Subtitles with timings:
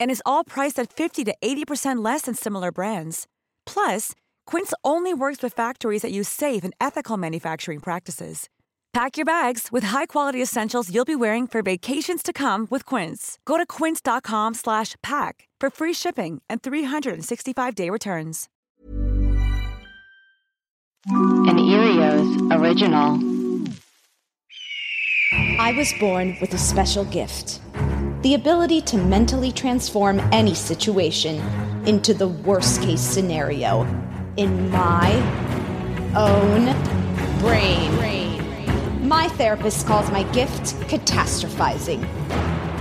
[0.00, 3.26] And is all priced at 50 to 80% less than similar brands.
[3.66, 4.12] Plus,
[4.46, 8.48] Quince only works with factories that use safe and ethical manufacturing practices.
[8.92, 13.38] Pack your bags with high-quality essentials you'll be wearing for vacations to come with Quince.
[13.44, 18.48] Go to quince.com/pack for free shipping and 365-day returns.
[21.08, 23.20] An Earios original.
[25.60, 27.60] I was born with a special gift
[28.22, 31.40] the ability to mentally transform any situation
[31.86, 33.82] into the worst case scenario
[34.36, 35.12] in my
[36.16, 36.74] own
[37.40, 39.06] brain.
[39.06, 42.04] My therapist calls my gift catastrophizing.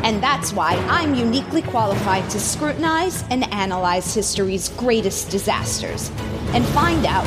[0.03, 6.11] And that's why I'm uniquely qualified to scrutinize and analyze history's greatest disasters
[6.53, 7.25] and find out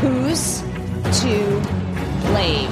[0.00, 0.60] who's
[1.22, 1.60] to
[2.28, 2.70] blame.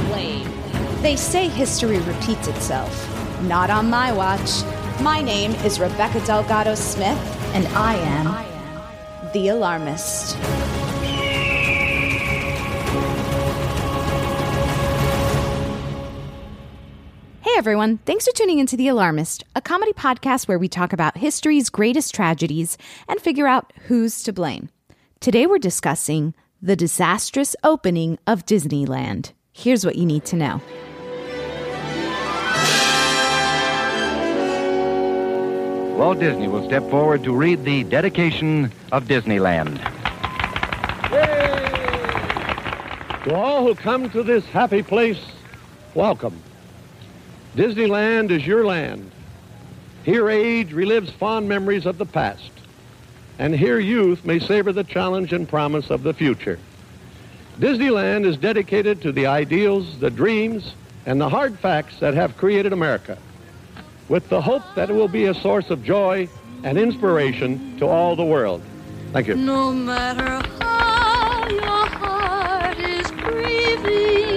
[1.02, 3.17] They say history repeats itself.
[3.42, 4.64] Not on my watch.
[5.00, 7.16] My name is Rebecca Delgado Smith,
[7.54, 10.34] and I am the alarmist.
[17.42, 21.16] Hey everyone, thanks for tuning into The Alarmist, a comedy podcast where we talk about
[21.16, 22.76] history's greatest tragedies
[23.06, 24.68] and figure out who's to blame.
[25.20, 29.30] Today we're discussing the disastrous opening of Disneyland.
[29.52, 30.60] Here's what you need to know.
[35.98, 39.78] Walt Disney will step forward to read the dedication of Disneyland.
[43.24, 45.18] To all who come to this happy place,
[45.94, 46.40] welcome.
[47.56, 49.10] Disneyland is your land.
[50.04, 52.52] Here age relives fond memories of the past,
[53.40, 56.60] and here youth may savor the challenge and promise of the future.
[57.58, 60.74] Disneyland is dedicated to the ideals, the dreams,
[61.06, 63.18] and the hard facts that have created America,
[64.08, 66.28] with the hope that it will be a source of joy
[66.64, 68.62] and inspiration to all the world.
[69.12, 69.36] Thank you.
[69.36, 74.27] No matter how your heart is grieving,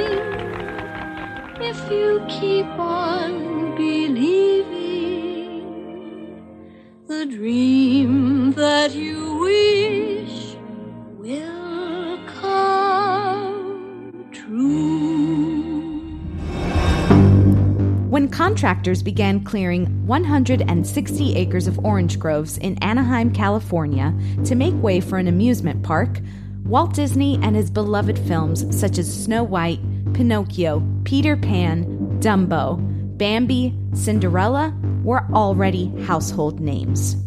[18.81, 24.11] contractors began clearing 160 acres of orange groves in Anaheim, California,
[24.43, 26.19] to make way for an amusement park,
[26.65, 29.79] Walt Disney and his beloved films such as Snow White,
[30.15, 31.85] Pinocchio, Peter Pan,
[32.19, 32.79] Dumbo,
[33.19, 37.17] Bambi, Cinderella were already household names.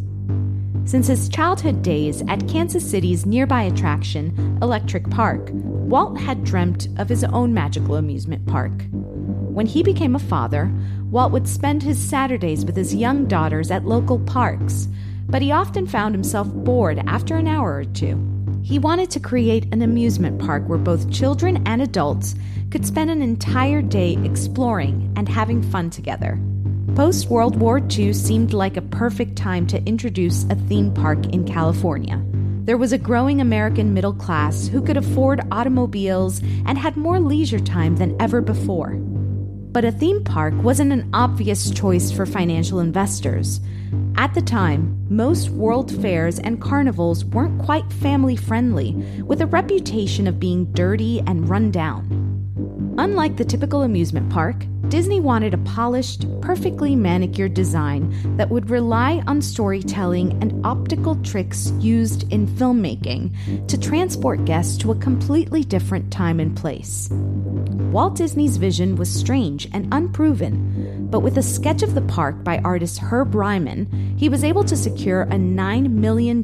[0.86, 7.08] Since his childhood days at Kansas City's nearby attraction, Electric Park, Walt had dreamt of
[7.08, 8.72] his own magical amusement park.
[9.54, 10.68] When he became a father,
[11.14, 14.88] Walt would spend his Saturdays with his young daughters at local parks,
[15.28, 18.18] but he often found himself bored after an hour or two.
[18.64, 22.34] He wanted to create an amusement park where both children and adults
[22.72, 26.36] could spend an entire day exploring and having fun together.
[26.96, 31.46] Post World War II seemed like a perfect time to introduce a theme park in
[31.46, 32.20] California.
[32.64, 37.60] there was a growing American middle class who could afford automobiles and had more leisure
[37.60, 38.98] time than ever before.
[39.74, 43.58] But a theme park wasn't an obvious choice for financial investors.
[44.16, 48.92] At the time, most world fairs and carnivals weren't quite family friendly,
[49.24, 52.94] with a reputation of being dirty and run down.
[52.98, 59.22] Unlike the typical amusement park, Disney wanted a polished, perfectly manicured design that would rely
[59.26, 66.12] on storytelling and optical tricks used in filmmaking to transport guests to a completely different
[66.12, 67.08] time and place.
[67.10, 72.58] Walt Disney's vision was strange and unproven, but with a sketch of the park by
[72.58, 76.42] artist Herb Ryman, he was able to secure a $9 million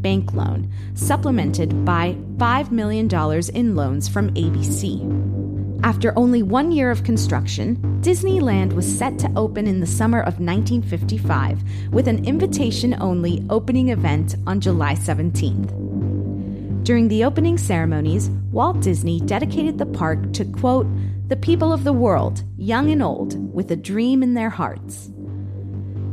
[0.00, 3.08] bank loan, supplemented by $5 million
[3.54, 5.43] in loans from ABC.
[5.84, 10.40] After only one year of construction, Disneyland was set to open in the summer of
[10.40, 16.84] 1955 with an invitation only opening event on July 17th.
[16.84, 20.86] During the opening ceremonies, Walt Disney dedicated the park to, quote,
[21.28, 25.10] the people of the world, young and old, with a dream in their hearts.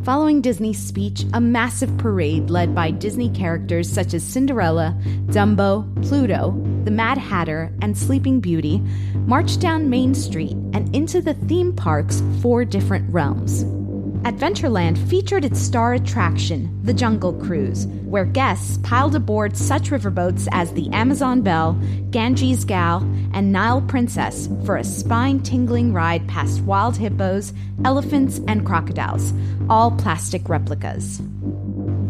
[0.04, 6.60] Following Disney's speech, a massive parade led by Disney characters such as Cinderella, Dumbo, Pluto,
[6.86, 8.82] the Mad Hatter, and Sleeping Beauty
[9.28, 13.64] marched down Main Street and into the theme park's four different realms.
[14.24, 20.72] Adventureland featured its star attraction, the Jungle Cruise, where guests piled aboard such riverboats as
[20.74, 21.74] the Amazon Belle,
[22.12, 23.00] Ganges Gal,
[23.34, 27.52] and Nile Princess for a spine tingling ride past wild hippos,
[27.84, 29.34] elephants, and crocodiles,
[29.72, 31.20] all plastic replicas.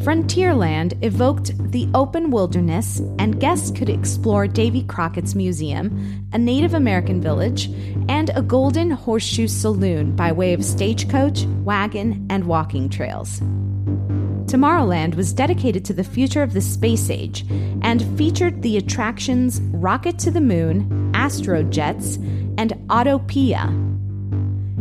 [0.01, 7.21] Frontierland evoked the open wilderness, and guests could explore Davy Crockett's Museum, a Native American
[7.21, 7.68] village,
[8.09, 13.42] and a Golden Horseshoe Saloon by way of stagecoach, wagon, and walking trails.
[14.48, 17.45] Tomorrowland was dedicated to the future of the space age
[17.83, 22.15] and featured the attractions Rocket to the Moon, Astro Jets,
[22.57, 23.68] and Autopia.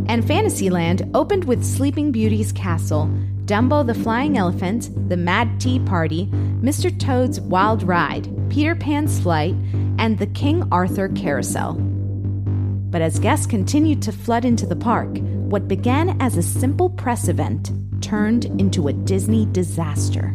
[0.08, 3.10] And Fantasyland opened with Sleeping Beauty's castle,
[3.50, 6.26] Dumbo the Flying Elephant, The Mad Tea Party,
[6.62, 6.96] Mr.
[6.96, 9.56] Toad's Wild Ride, Peter Pan's Flight,
[9.98, 11.74] and the King Arthur Carousel.
[11.74, 17.26] But as guests continued to flood into the park, what began as a simple press
[17.26, 20.28] event turned into a Disney disaster.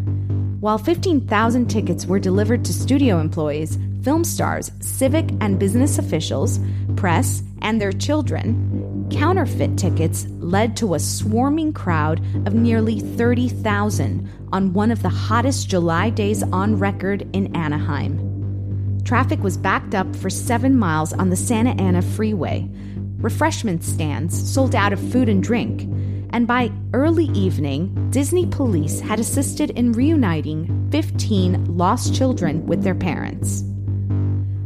[0.60, 6.60] While 15,000 tickets were delivered to studio employees, film stars, civic and business officials,
[6.98, 14.72] press, and their children, Counterfeit tickets led to a swarming crowd of nearly 30,000 on
[14.72, 19.02] one of the hottest July days on record in Anaheim.
[19.04, 22.70] Traffic was backed up for seven miles on the Santa Ana Freeway.
[23.18, 25.82] Refreshment stands sold out of food and drink.
[26.30, 32.96] And by early evening, Disney police had assisted in reuniting 15 lost children with their
[32.96, 33.66] parents.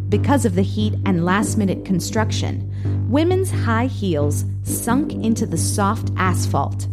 [0.09, 6.11] Because of the heat and last minute construction, women's high heels sunk into the soft
[6.17, 6.87] asphalt.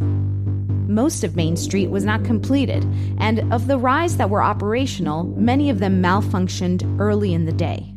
[0.86, 2.84] Most of Main Street was not completed,
[3.18, 7.92] and of the rides that were operational, many of them malfunctioned early in the day.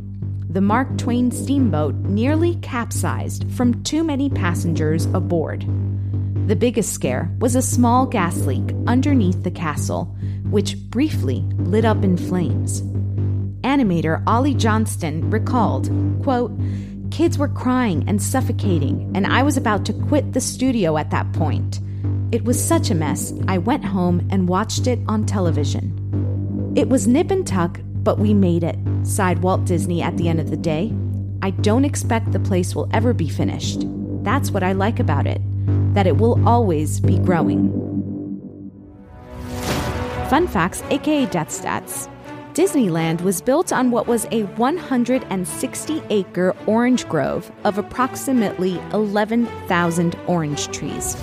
[0.49, 5.65] The Mark Twain steamboat nearly capsized from too many passengers aboard.
[6.47, 10.05] The biggest scare was a small gas leak underneath the castle,
[10.49, 12.81] which briefly lit up in flames.
[13.63, 15.89] Animator Ollie Johnston recalled,
[16.23, 16.51] quote,
[17.11, 21.31] Kids were crying and suffocating, and I was about to quit the studio at that
[21.33, 21.79] point.
[22.31, 26.73] It was such a mess, I went home and watched it on television.
[26.75, 30.39] It was nip and tuck, but we made it, sighed Walt Disney at the end
[30.39, 30.93] of the day.
[31.41, 33.81] I don't expect the place will ever be finished.
[34.23, 35.41] That's what I like about it,
[35.95, 37.73] that it will always be growing.
[40.29, 42.07] Fun facts, aka death stats.
[42.59, 50.67] Disneyland was built on what was a 160 acre orange grove of approximately 11,000 orange
[50.67, 51.15] trees.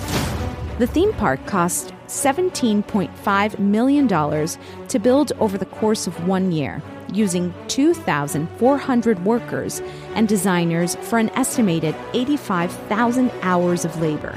[0.79, 6.81] The theme park cost $17.5 million to build over the course of one year,
[7.13, 9.83] using 2,400 workers
[10.15, 14.35] and designers for an estimated 85,000 hours of labor.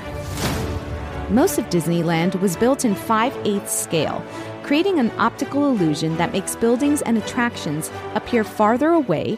[1.31, 4.23] Most of Disneyland was built in 5 8 scale,
[4.71, 9.37] creating an optical illusion that makes buildings and attractions appear farther away,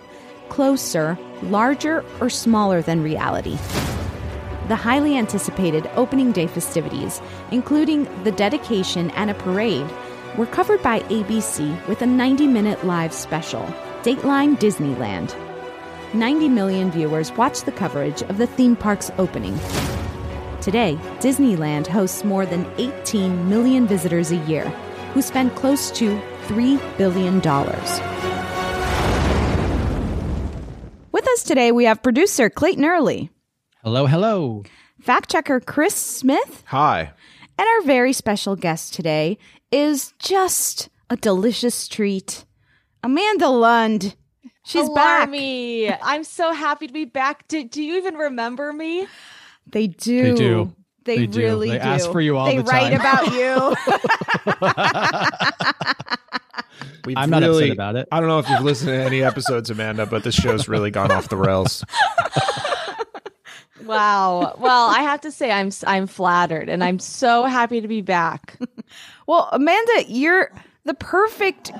[0.50, 3.56] closer, larger, or smaller than reality.
[4.68, 9.90] The highly anticipated opening day festivities, including the dedication and a parade,
[10.36, 13.62] were covered by ABC with a 90 minute live special,
[14.02, 15.34] Dateline Disneyland.
[16.12, 19.58] 90 million viewers watched the coverage of the theme park's opening.
[20.60, 24.70] Today, Disneyland hosts more than 18 million visitors a year,
[25.14, 27.40] who spend close to $3 billion.
[31.12, 33.30] With us today, we have producer Clayton Early,
[33.82, 34.62] Hello, hello.
[35.00, 37.12] fact checker Chris Smith, Hi.
[37.58, 39.38] and our very special guest today
[39.70, 42.44] is just a delicious treat.
[43.02, 44.16] Amanda Lund.
[44.64, 45.28] She's back.
[45.28, 45.92] Me.
[45.92, 47.48] I'm so happy to be back.
[47.48, 49.08] Do, do you even remember me?
[49.66, 50.22] They do.
[50.22, 50.74] They do.
[51.04, 51.38] They, They do.
[51.40, 51.82] really They do.
[51.84, 53.74] ask for you all they the write about you.
[57.04, 58.06] We've I'm not really, upset about it.
[58.12, 61.10] I don't know if you've listened to any episodes, Amanda, but this show's really gone
[61.10, 61.84] off the rails.
[63.84, 64.54] Wow.
[64.60, 68.56] Well, I have to say I'm I'm flattered and I'm so happy to be back.
[69.26, 70.52] well, Amanda, you're
[70.84, 71.72] the perfect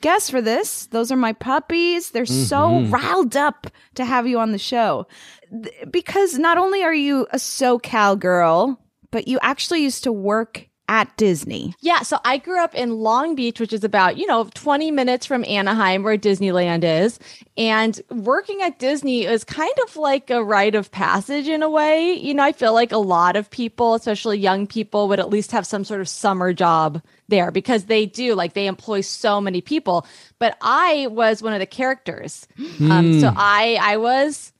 [0.00, 0.86] guest for this.
[0.86, 2.12] Those are my puppies.
[2.12, 2.90] They're so Mhm.
[2.90, 3.66] riled up
[3.96, 5.06] to have you on the show.
[5.50, 8.80] Th- Because not only are you a SoCal girl,
[9.10, 11.72] but you actually used to work at Disney.
[11.80, 15.24] Yeah, so I grew up in Long Beach, which is about, you know, 20 minutes
[15.24, 17.20] from Anaheim where Disneyland is.
[17.56, 22.14] And working at Disney is kind of like a rite of passage in a way.
[22.14, 25.52] You know, I feel like a lot of people, especially young people, would at least
[25.52, 29.60] have some sort of summer job there because they do, like, they employ so many
[29.60, 30.04] people.
[30.40, 32.48] But I was one of the characters.
[32.58, 33.36] Um, so Hmm.
[33.38, 34.52] I, I was,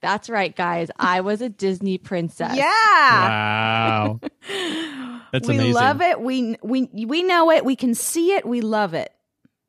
[0.00, 2.56] that's right, guys, I was a Disney princess.
[2.56, 2.64] Yeah.
[3.28, 4.20] Wow.
[5.32, 5.74] That's we amazing.
[5.74, 6.20] love it.
[6.20, 7.64] We we we know it.
[7.64, 8.46] We can see it.
[8.46, 9.12] We love it.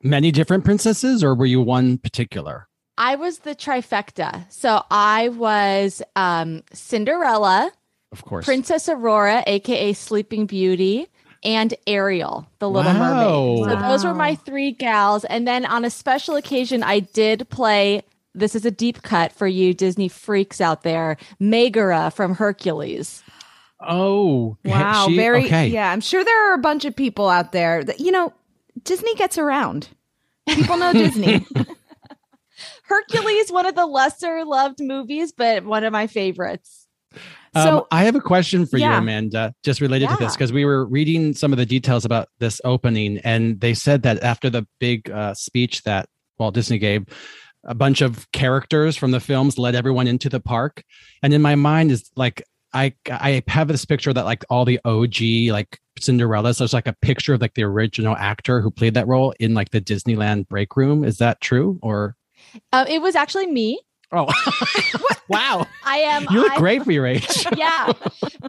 [0.02, 2.68] Many different princesses, or were you one particular?
[2.98, 4.46] I was the trifecta.
[4.52, 7.72] So I was um, Cinderella,
[8.14, 8.46] Of course.
[8.46, 11.08] Princess Aurora, aka Sleeping Beauty,
[11.44, 13.56] and Ariel, the Little Wow.
[13.58, 13.82] Mermaid.
[13.82, 15.26] So those were my three gals.
[15.26, 18.04] And then on a special occasion, I did play.
[18.40, 21.18] This is a deep cut for you Disney freaks out there.
[21.40, 23.24] Megara from Hercules.
[23.82, 25.68] Oh, Wow, she- very okay.
[25.68, 25.92] yeah.
[25.92, 28.34] I'm sure there are a bunch of people out there that you know.
[28.84, 29.90] Disney gets around.
[30.48, 31.46] People know Disney.
[32.84, 36.88] Hercules, one of the lesser loved movies, but one of my favorites.
[37.56, 40.66] Um, So- I have a question for you, Amanda, just related to this, because we
[40.66, 44.66] were reading some of the details about this opening, and they said that after the
[44.80, 47.06] big uh, speech that Walt Disney gave,
[47.64, 50.84] a bunch of characters from the films led everyone into the park.
[51.22, 54.80] And in my mind is like, I I have this picture that like all the
[54.86, 58.94] OG like Cinderella, so it's like a picture of like the original actor who played
[58.94, 61.04] that role in like the Disneyland break room.
[61.04, 62.16] Is that true or?
[62.72, 63.82] Um, it was actually me.
[64.12, 64.28] Oh,
[65.30, 65.66] wow!
[65.84, 66.28] I am.
[66.32, 67.46] You look I- great for your age.
[67.58, 67.92] yeah.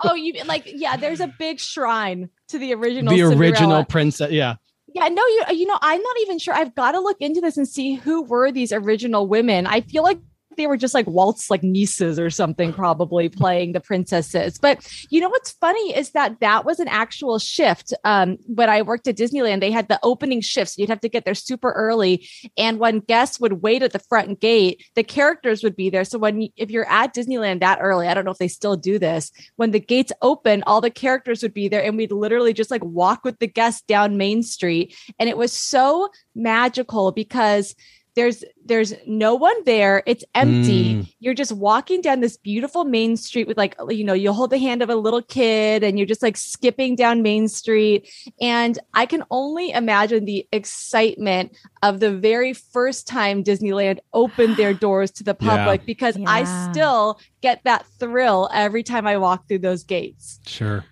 [0.03, 0.97] Oh, you like yeah.
[0.97, 3.15] There's a big shrine to the original.
[3.15, 3.87] the original Cinderella.
[3.87, 4.57] princess, yeah.
[4.93, 6.55] Yeah, no, you you know, I'm not even sure.
[6.55, 9.67] I've got to look into this and see who were these original women.
[9.67, 10.19] I feel like
[10.61, 14.59] they were just like Walt's like nieces or something, probably playing the princesses.
[14.59, 17.95] But you know what's funny is that that was an actual shift.
[18.05, 20.77] Um, when I worked at Disneyland, they had the opening shifts.
[20.77, 24.39] You'd have to get there super early, and when guests would wait at the front
[24.41, 26.05] gate, the characters would be there.
[26.05, 28.99] So when if you're at Disneyland that early, I don't know if they still do
[28.99, 29.33] this.
[29.57, 32.85] When the gates open, all the characters would be there, and we'd literally just like
[32.85, 37.75] walk with the guests down Main Street, and it was so magical because
[38.17, 41.13] there's there's no one there it's empty Mm.
[41.21, 44.59] you're just walking down this beautiful main street with like you know you'll hold the
[44.59, 48.09] hand of a little kid and you're just like skipping down main street
[48.41, 54.75] and i can only imagine the excitement of the very first time disneyland opened their
[54.87, 55.57] doors to the Yeah.
[55.57, 60.85] public because i still get that thrill every time i walk through those gates Sure.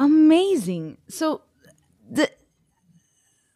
[0.00, 0.98] Amazing.
[1.08, 1.42] So
[2.08, 2.30] the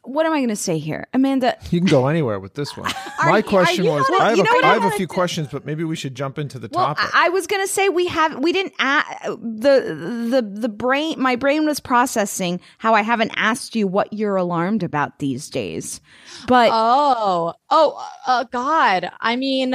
[0.04, 1.56] what am I going to say here, Amanda?
[1.70, 2.90] You can go anywhere with this one.
[3.22, 4.82] Are My you- question was gonna- I have, you a, know what I I have
[4.82, 5.14] a wanna few do?
[5.14, 7.04] questions, but maybe we should jump into the Well, topic.
[7.14, 9.04] I I was gonna say we have we didn't a-
[9.36, 14.36] the the the brain my brain was processing how I haven't asked you what you're
[14.36, 16.00] alarmed about these days,
[16.48, 19.70] but oh oh uh, god i mean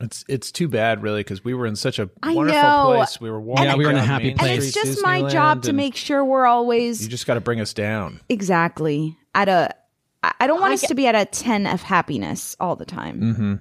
[0.00, 2.84] It's it's too bad, really, because we were in such a I wonderful know.
[2.96, 3.20] place.
[3.20, 4.50] We were walking Yeah, we were in a happy place.
[4.50, 7.40] and it's just my job to and make sure we're always You just got to
[7.40, 8.20] bring us down.
[8.28, 9.74] exactly at a.
[10.22, 12.76] I I don't want I us get- to be at a ten of happiness all
[12.76, 13.20] the time.
[13.20, 13.54] Mm-hmm.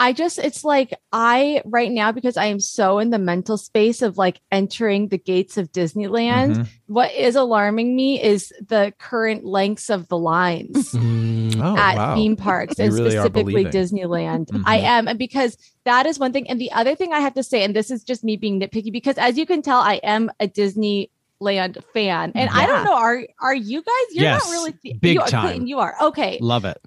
[0.00, 4.00] I just, it's like I right now, because I am so in the mental space
[4.00, 6.66] of like entering the gates of Disneyland, Mhm.
[6.86, 12.14] what is alarming me is the current lengths of the lines Mm, Oh, at wow.
[12.14, 13.64] theme parks and really specifically.
[13.66, 14.46] Disneyland.
[14.46, 14.62] Mhm.
[14.64, 15.06] I am.
[15.06, 16.48] And because that is one thing.
[16.48, 18.90] And the other thing I have to say, and this is just me being nitpicky,
[18.90, 22.32] because as you can tell, I am a Disneyland fan.
[22.34, 24.14] And I don't know, are are you guys?
[24.14, 25.42] You're Yes, not really big you time.
[25.42, 25.94] Clayton, you are.
[26.00, 26.38] Okay.
[26.40, 26.78] Love it.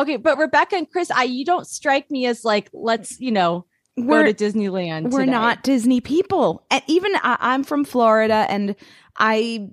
[0.00, 3.66] Okay, but Rebecca and Chris, I you don't strike me as like let's you know
[3.98, 5.10] go We're- to Disneyland.
[5.10, 5.32] We're today.
[5.32, 6.64] not Disney people.
[6.70, 8.76] And even I, I'm from Florida and
[9.18, 9.68] I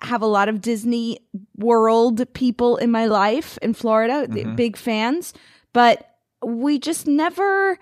[0.00, 1.18] have a lot of Disney
[1.56, 4.54] World people in my life in Florida, Mhm.
[4.54, 5.32] big fans,
[5.72, 6.08] but
[6.44, 7.78] we just never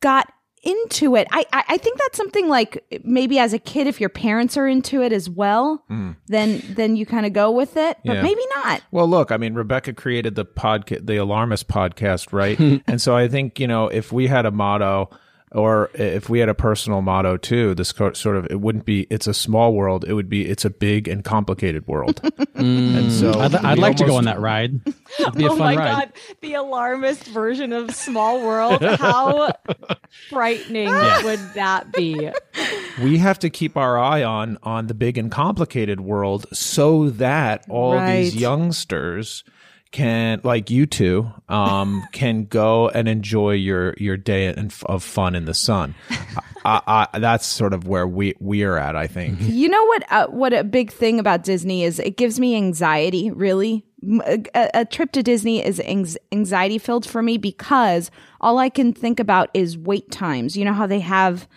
[0.00, 1.26] got into it.
[1.30, 4.66] I, I I think that's something like maybe as a kid, if your parents are
[4.68, 6.16] into it as well, Mm.
[6.28, 8.22] then then you kind of go with it, but Yeah.
[8.22, 8.82] maybe not.
[8.90, 12.58] Well, look, I mean, Rebecca created the podcast, the Alarmist podcast, right?
[12.86, 15.10] and so I think you know, if we had a motto,
[15.54, 19.26] or if we had a personal motto too, this sort of it wouldn't be "It's
[19.26, 22.20] a small world." It would be "It's a big and complicated world."
[22.54, 23.36] and so Mm.
[23.36, 24.80] I'd, I'd we like to go on that ride.
[25.18, 25.88] It'd be a oh fun my ride.
[25.90, 28.82] god, the alarmist version of Small World.
[28.82, 29.52] How
[30.30, 31.22] frightening Yeah.
[31.24, 32.30] would that be?
[33.02, 37.64] we have to keep our eye on on the big and complicated world so that
[37.68, 39.44] all these youngsters
[39.92, 45.34] can like you two um can go and enjoy your your day and of fun
[45.34, 45.94] in the sun
[46.64, 50.04] I, I, that's sort of where we we are at i think You know what?
[50.10, 53.30] Uh, what a big thing about Disney is it gives me anxiety.
[53.30, 53.84] Really,
[54.54, 59.20] a trip to Disney is anx- anxiety filled for me because all I can think
[59.20, 60.56] about is wait times.
[60.56, 61.48] You know how they have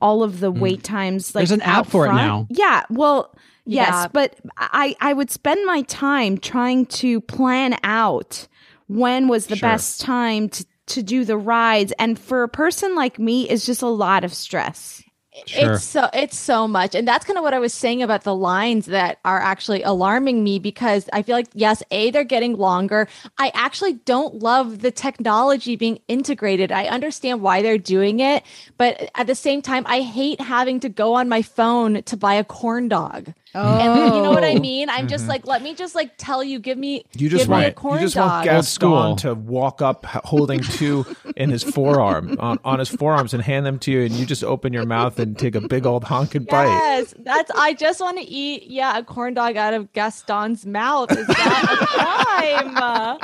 [0.00, 1.34] all of the wait times.
[1.34, 1.48] Like Mm.
[1.48, 2.46] There's an app out for it now.
[2.50, 2.84] Yeah.
[2.90, 3.34] Well.
[3.64, 4.06] Yes, Yeah.
[4.12, 8.48] but I I would spend my time trying to plan out
[8.88, 9.68] when was the Sure.
[9.70, 13.82] best time to to do the rides, and for a person like me, it's just
[13.82, 15.02] a lot of stress.
[15.46, 15.72] Sure.
[15.74, 16.94] It's so it's so much.
[16.94, 20.44] And that's kind of what I was saying about the lines that are actually alarming
[20.44, 23.08] me because I feel like yes, A, they're getting longer.
[23.38, 26.70] I actually don't love the technology being integrated.
[26.70, 28.42] I understand why they're doing it,
[28.76, 32.34] but at the same time, I hate having to go on my phone to buy
[32.34, 33.32] a corn dog.
[33.54, 34.60] And you know what I Oh.
[34.60, 34.88] mean?
[34.88, 35.30] I'm just mm-hmm.
[35.30, 37.74] like, let me just like tell you, give me you just give me a want
[37.76, 38.46] corn you just dog.
[38.46, 39.14] want school.
[39.14, 41.04] Gaston to walk up holding two
[41.36, 44.42] in his forearm on, on his forearms and hand them to you and you just
[44.44, 47.50] open your mouth and take a big old honking bite Yes, that's.
[47.54, 51.10] I just want to eat, yeah, a corn dog out of Gaston's mouth.
[51.12, 53.18] Is that a crime?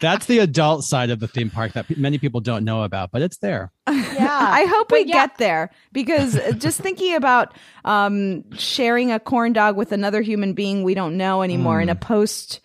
[0.00, 3.22] That's the adult side of the theme park that many people don't know about, but
[3.22, 3.72] it's there.
[4.18, 5.12] Yeah, I hope we yeah.
[5.12, 10.54] get there because uh, just thinking about um, sharing a corn dog with another human
[10.54, 12.00] being we don't know anymore in a mm.
[12.00, 12.60] post.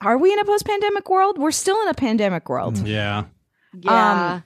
[0.00, 1.36] Are we in a post pandemic world?
[1.36, 2.76] We're still in a pandemic world.
[2.76, 3.24] Mm, yeah.
[3.74, 4.44] Yeah, um,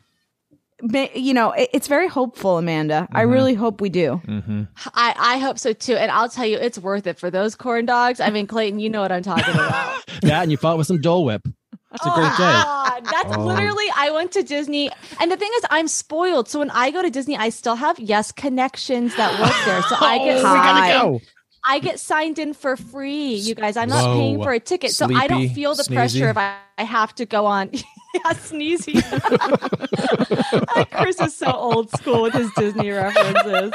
[0.82, 3.08] Ma- You know, it's very hopeful, Amanda.
[3.10, 3.32] I mm-hmm.
[3.32, 4.20] really hope we do.
[4.26, 4.62] Mm-hmm.
[4.92, 5.94] I I hope so too.
[5.94, 8.20] And I'll tell you, it's worth it for those corn dogs.
[8.20, 10.02] I mean, Clayton, you know what I'm talking about.
[10.22, 11.46] yeah, and you fought with some Dole Whip.
[11.94, 12.38] It's a great day.
[12.38, 13.44] God, that's Oh.
[13.44, 13.87] literally.
[13.96, 16.48] I went to Disney, and the thing is, I'm spoiled.
[16.48, 19.83] So when I go to Disney, I still have yes connections that work there.
[19.83, 21.14] So I get Oh, signed go.
[21.16, 21.20] in-
[21.66, 23.78] I get signed in for free, you guys.
[23.78, 24.14] I'm not Whoa.
[24.16, 25.94] paying for a ticket, so I don't feel the sneezy.
[25.94, 27.70] pressure if I, I have to go on.
[27.72, 29.00] yeah, sneezy.
[30.90, 33.72] Chris is so old school with his Disney references.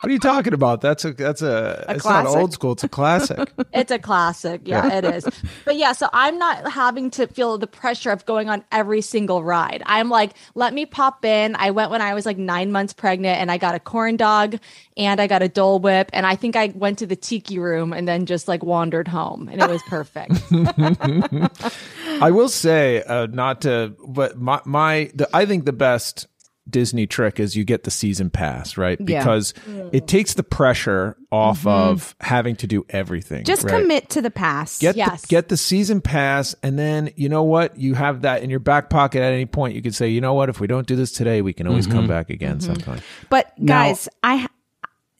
[0.00, 2.84] What are you talking about that's a that's a, A it's not old school it's
[2.84, 4.62] a classic It's a classic.
[4.64, 5.26] Yeah, it is.
[5.64, 9.42] But yeah, so I'm not having to feel the pressure of going on every single
[9.44, 9.82] ride.
[9.86, 11.54] I'm like, let me pop in.
[11.56, 14.58] I went when I was like nine months pregnant and I got a corn dog
[14.96, 16.10] and I got a Dole Whip.
[16.12, 19.48] And I think I went to the tiki room and then just like wandered home
[19.48, 20.32] and it was perfect.
[22.20, 26.26] I will say, uh, not to, but my, my, the, I think the best
[26.70, 28.98] Disney trick is you get the season pass, right?
[29.00, 29.18] Yeah.
[29.18, 29.90] Because mm.
[29.92, 31.68] it takes the pressure off mm-hmm.
[31.68, 33.44] of having to do everything.
[33.44, 33.80] Just right?
[33.80, 34.78] commit to the pass.
[34.78, 35.22] Get Yes.
[35.22, 37.78] the, get the season pass, and then you know what?
[37.78, 39.74] You have that in your back pocket at any point.
[39.74, 40.48] You can say, you know what?
[40.48, 42.08] If we don't do this today, we can always come mm-hmm.
[42.08, 42.74] back again mm-hmm.
[42.74, 43.00] sometime.
[43.28, 44.48] But Now- guys, I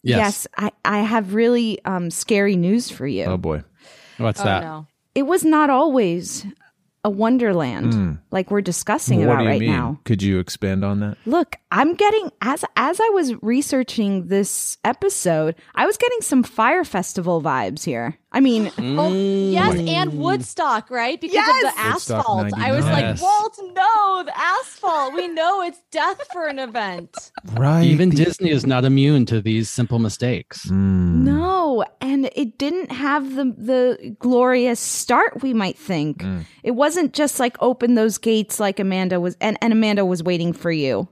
[0.02, 0.18] Yes.
[0.18, 3.24] yes, I I have really um, scary news for you.
[3.24, 3.62] Oh boy.
[4.16, 4.62] What's oh that?
[4.62, 4.86] no.
[5.14, 6.46] It was not always
[7.02, 9.26] a wonderland like we're discussing Hmm.
[9.26, 9.70] what about do you right mean?
[9.70, 9.98] now.
[10.04, 11.16] Could you expand on that?
[11.24, 16.84] Look, I'm getting as as I was researching this episode, I was getting some fire
[16.84, 18.18] festival vibes here.
[18.32, 21.20] I mean, Oh, yes, and Woodstock, right?
[21.20, 22.52] Because of the asphalt.
[22.56, 22.92] I was 99.
[22.92, 23.22] like, Yes.
[23.22, 25.14] Walt, no, the asphalt.
[25.14, 27.32] We know it's death for an event.
[27.54, 27.82] Right.
[27.82, 30.68] Even Disney is not immune to these simple mistakes.
[30.68, 31.24] Hmm.
[31.24, 36.22] no, and it didn't have the the glorious start we might think.
[36.62, 40.52] It wasn't just like open those gates like Amanda was and, and Amanda was waiting
[40.52, 41.08] for you.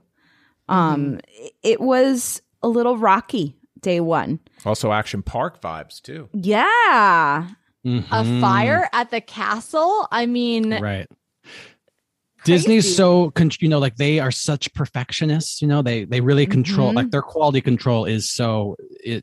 [0.67, 1.21] Um
[1.63, 4.39] it was a little rocky day 1.
[4.65, 6.27] Also, Action Park vibes too.
[6.33, 7.47] Yeah.
[7.85, 8.41] A Mhm.
[8.41, 10.05] fire at the castle?
[10.11, 11.07] I mean, Right.
[12.45, 16.91] Disney's so you know like they are such perfectionists you know they they really control
[16.91, 16.95] Mhm.
[16.95, 18.75] like their quality control is so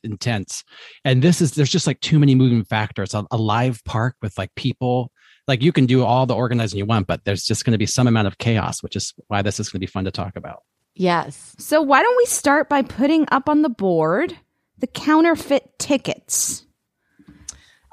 [0.05, 0.63] intense
[1.05, 4.37] and this is there's just like too many moving factors a, a live park with
[4.37, 5.11] like people
[5.49, 7.87] like you can do all the organizing you want but there's just going to be
[7.87, 10.37] some amount of chaos which is why this is going to be fun to talk
[10.37, 10.63] about
[10.97, 11.55] yes.
[11.59, 14.37] So why don't we start by putting up on the board
[14.79, 16.65] the counterfeit tickets?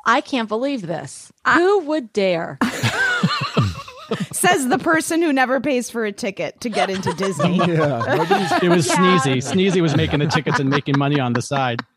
[0.06, 1.32] I can't believe this.
[1.48, 2.58] Who would dare?
[4.34, 7.58] Says the person who never pays for a ticket to get into Disney.
[7.58, 9.38] Yeah, it was Sneezy.
[9.38, 11.82] Sneezy was making the tickets and making money on the side.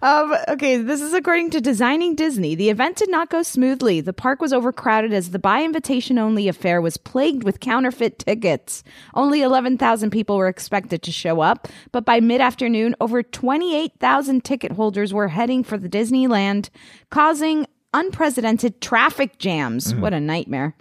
[0.00, 2.54] Um, okay, this is according to Designing Disney.
[2.54, 4.00] The event did not go smoothly.
[4.00, 8.84] The park was overcrowded as the by invitation only affair was plagued with counterfeit tickets.
[9.14, 14.72] Only 11,000 people were expected to show up, but by mid afternoon, over 28,000 ticket
[14.72, 16.70] holders were heading for the Disneyland,
[17.10, 19.94] causing unprecedented traffic jams.
[19.94, 20.74] What a nightmare.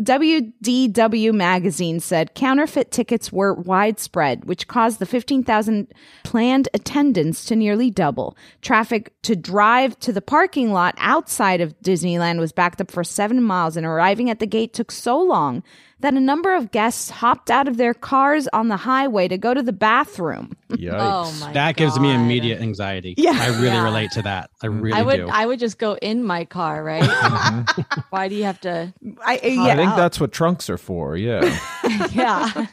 [0.00, 5.92] WDW magazine said counterfeit tickets were widespread, which caused the 15,000
[6.24, 8.34] planned attendance to nearly double.
[8.62, 13.42] Traffic to drive to the parking lot outside of Disneyland was backed up for seven
[13.42, 15.62] miles, and arriving at the gate took so long
[16.02, 19.54] that a number of guests hopped out of their cars on the highway to go
[19.54, 20.52] to the bathroom.
[20.70, 20.90] Yikes.
[20.92, 23.14] Oh my that gives me immediate anxiety.
[23.16, 23.32] Yeah.
[23.34, 23.84] I really Yeah.
[23.84, 24.50] relate to that.
[24.62, 24.80] I mm-hmm.
[24.80, 25.28] really I would do.
[25.28, 27.02] I would just go in my car, right?
[27.02, 28.00] Mm-hmm.
[28.10, 28.92] Why do you have to
[29.24, 29.76] I, I yeah.
[29.76, 31.16] think that's what trunks are for.
[31.16, 31.58] Yeah.
[32.12, 32.66] Yeah.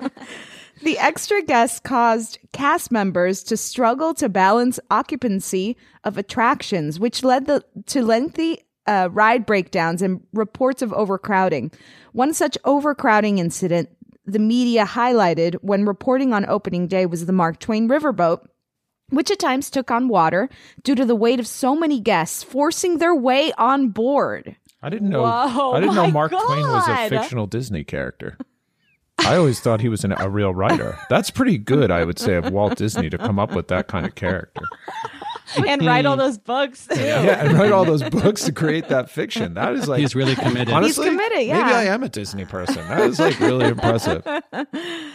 [0.82, 7.48] The extra guests caused cast members to struggle to balance occupancy of attractions, which led
[7.48, 11.72] the, to lengthy uh, ride breakdowns and reports of overcrowding.
[12.12, 13.90] One such overcrowding incident
[14.26, 18.48] the media highlighted when reporting on opening day was the Mark Twain riverboat,
[19.10, 20.50] which at times took on water
[20.84, 24.56] due to the weight of so many guests forcing their way on board.
[24.84, 25.24] I didn't know.
[25.24, 28.38] Whoa, I didn't know Mark Twain was a fictional Disney character.
[29.20, 30.98] I always thought he was an, a real writer.
[31.10, 34.06] That's pretty good, I would say, of Walt Disney to come up with that kind
[34.06, 34.62] of character.
[35.68, 37.00] And write all those books too.
[37.00, 39.54] Yeah, and write all those books to create that fiction.
[39.56, 40.74] That is like He's really committed.
[40.74, 41.64] honestly, committed, yeah.
[41.64, 42.88] Maybe I am a Disney person.
[42.88, 44.26] That is like really impressive.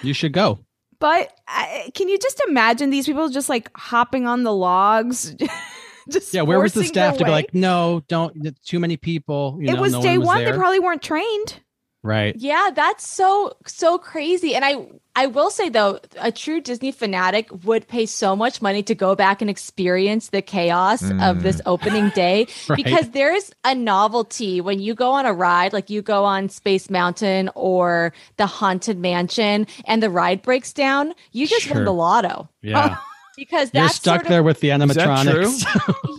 [0.02, 0.58] you should go.
[0.98, 5.34] But uh, can you just imagine these people just like hopping on the logs?
[6.08, 9.58] just Yeah, where was the staff their to be like, no, don't, too many people.
[9.60, 10.26] You it know, was no day one.
[10.26, 10.44] one.
[10.44, 11.60] Was They probably weren't trained.
[12.04, 12.36] Right.
[12.36, 14.54] Yeah, that's so so crazy.
[14.54, 14.86] And I
[15.16, 19.14] I will say though, a true Disney fanatic would pay so much money to go
[19.16, 21.62] back and experience the chaos of this mm.
[21.66, 22.76] opening day Right.
[22.84, 26.90] because there's a novelty when you go on a ride, like you go on Space
[26.90, 31.76] Mountain or the Haunted Mansion and the ride breaks down, you just Sure.
[31.76, 32.48] win the lotto.
[32.62, 32.96] Yeah.
[33.36, 35.64] Because You're that's stuck sort of- there with the that animatronics.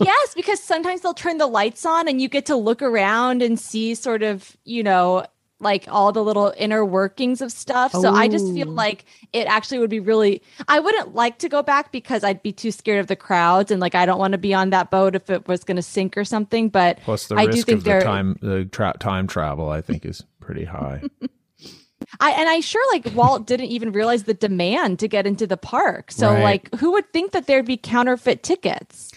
[0.02, 3.58] yes, because sometimes they'll turn the lights on and you get to look around and
[3.58, 5.24] see sort of, you know,
[5.58, 7.92] like all the little inner workings of stuff.
[7.92, 8.72] So I just feel Oh.
[8.72, 12.52] like it actually would be really I wouldn't like to go back because I'd be
[12.52, 15.14] too scared of the crowds and like I don't want to be on that boat
[15.14, 17.78] if it was going to sink or something, but Plus, the I do risk think
[17.78, 21.02] of the time the tra- time travel, I think, is pretty high.
[22.20, 25.56] I and I sure like Walt didn't even realize the demand to get into the
[25.56, 26.12] park.
[26.12, 26.42] So Right.
[26.42, 29.10] like who would think that there'd be counterfeit tickets?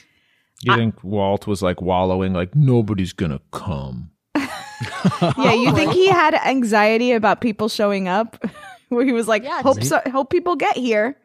[0.62, 4.12] You think Walt was like wallowing, like nobody's gonna come?
[5.38, 8.44] Yeah, you think he had anxiety about people showing up?
[8.90, 11.18] Where he was like, Yeah, hope so, hope people get here.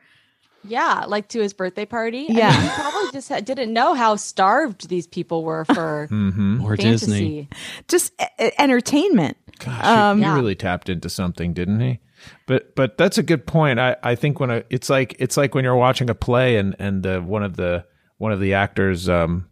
[0.66, 2.26] Yeah, like to his birthday party.
[2.28, 2.50] I Yeah.
[2.52, 6.64] mean, he probably just had, didn't know how starved these people were for Mm-hmm.
[6.64, 6.76] or.
[6.76, 7.48] Disney.
[7.88, 8.12] Just
[8.58, 9.36] entertainment.
[9.58, 10.34] Gosh, Um, he, he Yeah.
[10.36, 12.00] really tapped into something, didn't he?
[12.46, 13.78] But but that's a good point.
[13.78, 16.74] I, I think when a, it's like it's like when you're watching a play and
[16.78, 17.84] and the, one of the
[18.16, 19.46] one of the actors, um,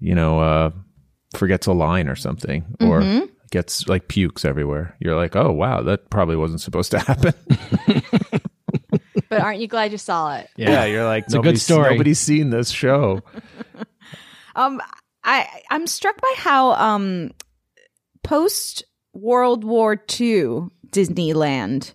[0.00, 0.70] you know, uh,
[1.36, 3.26] forgets a line or something, or Mm-hmm.
[3.50, 4.96] gets like pukes everywhere.
[5.00, 7.34] You're like, oh wow, that probably wasn't supposed to happen.
[9.28, 10.48] But aren't you glad you saw it?
[10.56, 10.84] yeah.
[10.84, 11.92] you're like, It's a good story.
[11.92, 13.20] nobody's seen this show.
[14.54, 14.82] Um,
[15.24, 17.30] I I'm struck by how um
[18.22, 21.94] post World War II Disneyland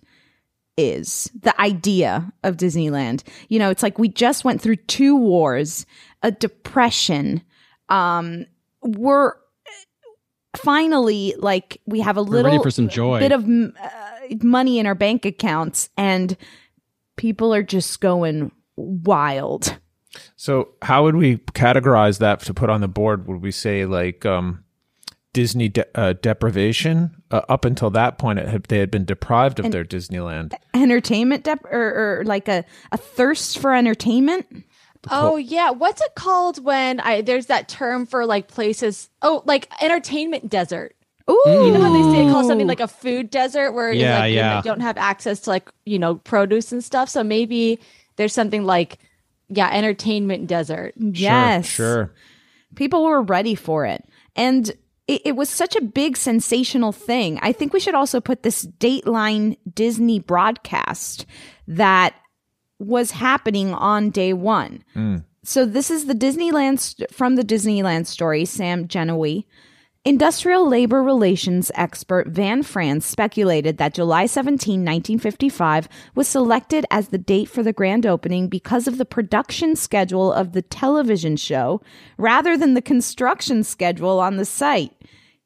[0.76, 3.22] is the idea of Disneyland.
[3.48, 5.86] You know, it's like we just went through two wars,
[6.24, 7.42] a depression.
[7.88, 8.46] Um,
[8.82, 9.34] we're
[10.56, 13.20] finally like we have a We're ready little for some joy.
[13.20, 13.70] bit of uh,
[14.42, 16.36] money in our bank accounts, and
[17.16, 19.78] people are just going wild.
[20.36, 23.28] So, how would we categorize that to put on the board?
[23.28, 24.64] Would we say like um,
[25.32, 27.22] Disney de- uh, deprivation?
[27.30, 30.54] Uh, up until that point, it had, they had been deprived of their Disneyland.
[30.72, 34.64] entertainment dep- or, or like a, a thirst for entertainment
[35.10, 39.08] Oh yeah, what's it called when I there's that term for like places?
[39.22, 40.94] Oh, like entertainment desert.
[41.30, 44.00] Ooh, You know how they say it calls something like a food desert where it's
[44.00, 44.62] Yeah, like you yeah.
[44.62, 47.08] don't have access to like you know produce and stuff.
[47.08, 47.78] So maybe
[48.16, 48.98] there's something like
[49.48, 50.92] yeah, entertainment desert.
[50.98, 52.12] yes Sure.
[52.74, 54.04] people were ready for it
[54.36, 54.70] and
[55.06, 58.66] it, it was such a big sensational thing i think we should also put this
[58.78, 61.24] dateline disney broadcast
[61.66, 62.14] that
[62.78, 65.22] was happening on day one mm.
[65.42, 69.44] so this is the Disneyland st- from the Disneyland story, Sam Gennawey.
[70.04, 77.18] Industrial labor relations expert Van France speculated that July 17, 1955 was selected as the
[77.18, 81.82] date for the grand opening because of the production schedule of the television show
[82.16, 84.92] rather than the construction schedule on the site.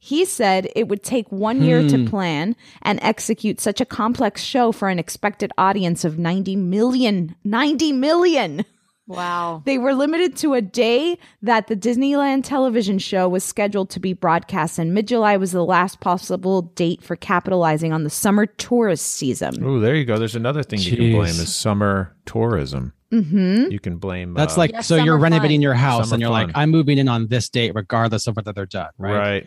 [0.05, 2.07] He said it would take one year to Hmm.
[2.07, 7.37] plan and execute such a complex show for an expected audience of 90 million.
[7.45, 8.65] 90 million!
[9.07, 9.63] Wow.
[9.67, 14.13] They were limited to a day that the Disneyland television show was scheduled to be
[14.13, 19.07] broadcast, and mid July was the last possible date for capitalizing on the summer tourist
[19.07, 19.63] season.
[19.63, 20.19] Oh, there you go.
[20.19, 22.93] There's another thing you can blame is summer tourism.
[23.13, 23.71] Mm-hmm.
[23.71, 24.35] You can blame.
[24.35, 25.63] That's uh, like Yeah, so you're renovating fun.
[25.63, 26.51] your house Summer and you're like.
[26.57, 29.17] I'm moving in on this date regardless of whether they're done, right?
[29.19, 29.47] right.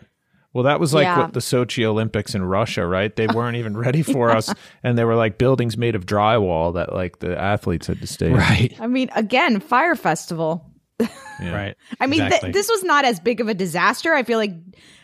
[0.56, 1.20] Well, that was like Yeah.
[1.20, 3.13] what the Sochi Olympics in Russia, right?
[3.13, 4.52] They weren't even ready for us,
[4.84, 8.28] and they were like buildings made of drywall that like the athletes had to stay.
[8.28, 8.36] in.
[8.36, 8.74] Right.
[8.80, 10.72] I mean, again, Fire Festival.
[11.41, 11.54] Yeah.
[11.54, 11.76] Right.
[12.00, 14.13] I mean, th- this was not as big of a disaster.
[14.13, 14.54] I feel like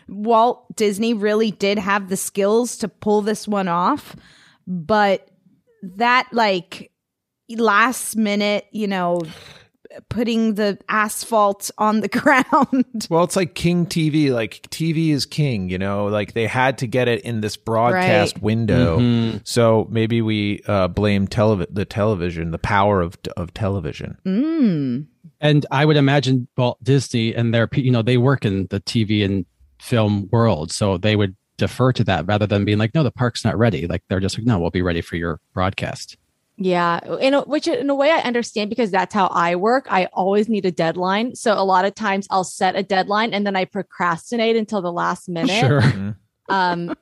[0.08, 4.16] Walt Disney really did have the skills to pull this one off,
[4.66, 5.28] but
[5.82, 6.90] that like
[7.50, 9.20] last minute, you know,
[10.08, 13.06] putting the asphalt on the ground.
[13.10, 14.30] Well, it's like King TV.
[14.32, 16.06] Like TV is king, you know.
[16.06, 18.42] Like they had to get it in this broadcast Right.
[18.42, 18.98] window.
[18.98, 19.40] Mhm.
[19.44, 24.16] So maybe we uh, blame televi- the television, the power of of television.
[24.26, 25.06] Mm.
[25.40, 29.24] And I would imagine Walt Disney and their, you know, they work in the TV
[29.24, 29.44] and
[29.80, 33.44] film world, so they would defer to that rather than being like, no, the park's
[33.44, 33.86] not ready.
[33.86, 36.16] Like they're just like, no, we'll be ready for your broadcast.
[36.64, 39.86] Yeah, in a, which in a way I understand because that's how I work.
[39.90, 43.46] I always need a deadline, so a lot of times I'll set a deadline and
[43.46, 45.60] then I procrastinate until the last minute.
[45.60, 46.16] Sure.
[46.48, 46.94] Um,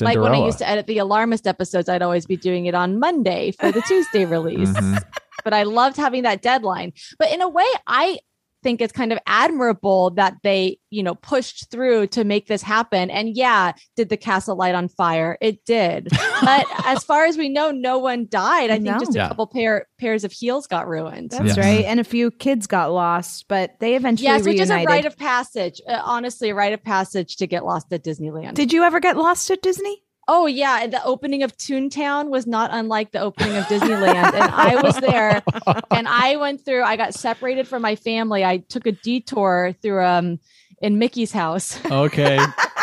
[0.00, 2.98] like when I used to edit the Alarmist episodes, I'd always be doing it on
[2.98, 4.70] Monday for the Tuesday release.
[4.70, 5.02] Mhm.
[5.44, 6.92] But I loved having that deadline.
[7.18, 8.18] But in a way, I
[8.66, 13.10] think it's kind of admirable that they, you know, pushed through to make this happen.
[13.10, 15.38] And yeah, did the castle light on fire?
[15.40, 16.08] It did.
[16.10, 18.70] But as far as we know, no one died.
[18.70, 18.98] I think No.
[18.98, 19.28] just a Yeah.
[19.28, 21.30] couple pair pairs of heels got ruined.
[21.30, 21.64] That's Yeah.
[21.64, 21.84] right.
[21.84, 25.16] And a few kids got lost, but they eventually Yes, which is a rite of
[25.16, 25.80] passage.
[25.88, 28.54] Uh, honestly, a rite of passage to get lost at Disneyland.
[28.54, 30.02] Did you ever get lost at Disney?
[30.28, 34.82] Oh yeah, the opening of Toontown was not unlike the opening of Disneyland, and I
[34.82, 35.42] was there,
[35.90, 36.82] and I went through.
[36.82, 38.44] I got separated from my family.
[38.44, 40.40] I took a detour through um
[40.80, 41.78] in Mickey's house.
[41.86, 42.38] Okay.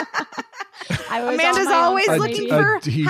[1.14, 3.06] I was Amanda's always for looking maybe- for detour.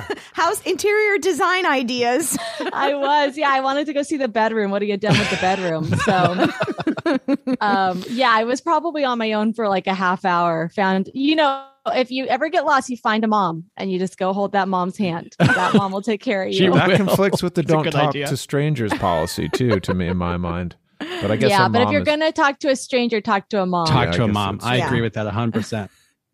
[0.00, 2.38] house house interior design ideas.
[2.72, 3.50] I was, yeah.
[3.50, 4.70] I wanted to go see the bedroom.
[4.70, 5.84] What are you done with the bedroom?
[6.04, 10.68] So, um, yeah, I was probably on my own for like a half hour.
[10.76, 14.18] Found, you know, if you ever get lost, you find a mom and you just
[14.18, 15.34] go hold that mom's hand.
[15.38, 16.70] That mom will take care of She you.
[16.70, 16.76] will.
[16.78, 18.26] that conflicts with the That's don't talk idea.
[18.28, 19.80] to strangers policy too.
[19.80, 22.58] To me, in my mind, but I guess yeah, but if you're is- gonna talk
[22.60, 23.86] to a stranger, talk to a mom.
[23.86, 24.56] Talk Yeah, to I a guess mom.
[24.58, 24.86] that's- I Yeah.
[24.86, 25.88] agree with that 100%.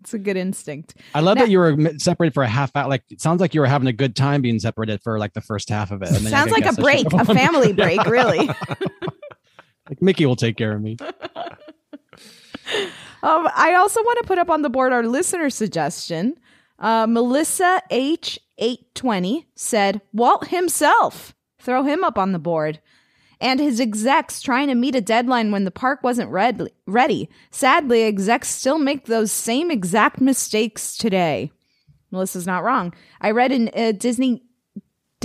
[0.05, 0.97] It's a good instinct.
[1.15, 2.89] I love Now- that you were separated for a half hour.
[2.91, 5.41] Like, it sounds like you were having a good time being separated for like the
[5.41, 6.09] first half of it.
[6.09, 8.47] And then Sounds like a break, a family break, really.
[9.89, 10.97] like, Mickey will take care of me.
[13.23, 16.35] Um, I also want to put up on the board our listener suggestion.
[16.79, 21.35] Uh, Melissa H820 said, Walt himself.
[21.59, 22.81] Throw him up on the board.
[23.41, 27.29] And his execs trying to meet a deadline when the park wasn't red- ready.
[27.51, 31.51] Sadly, execs still make those same exact mistakes today.
[32.11, 32.95] Melissa's not wrong.
[33.21, 34.43] I read in uh, Disney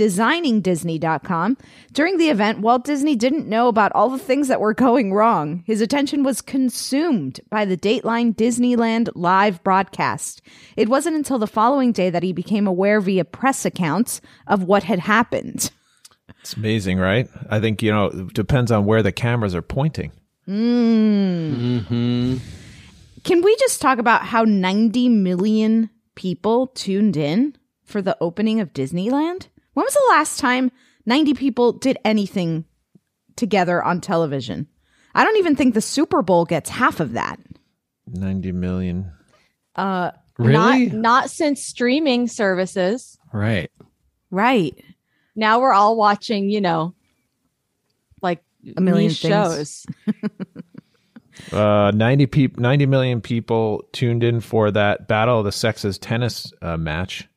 [0.00, 1.58] designingdisney.com.
[1.92, 5.62] During the event, Walt Disney didn't know about all the things that were going wrong.
[5.66, 10.40] His attention was consumed by the Dateline Disneyland live broadcast.
[10.74, 14.84] It wasn't until the following day that he became aware via press accounts of what
[14.84, 15.70] had happened.
[16.40, 17.28] It's amazing, right?
[17.48, 20.12] I think you know it depends on where the cameras are pointing.
[20.48, 21.84] Mm.
[21.86, 22.36] hmm
[23.24, 28.72] Can we just talk about how 90 million people tuned in for the opening of
[28.72, 29.48] Disneyland?
[29.74, 30.72] When was the last time
[31.06, 32.64] 90 people did anything
[33.36, 34.66] together on television?
[35.14, 37.38] I don't even think the Super Bowl gets half of that.
[38.06, 39.12] Ninety million.
[39.76, 40.86] Uh, Really?
[40.86, 43.18] Not, not since streaming services.
[43.32, 43.70] Right.
[44.30, 44.74] right.
[45.40, 46.94] Now we're all watching, you know,
[48.22, 48.44] like
[48.76, 49.86] A million shows.
[51.52, 56.52] Uh, 90 peop- 90 million people tuned in for that Battle of the Sexes tennis
[56.60, 57.28] uh, match,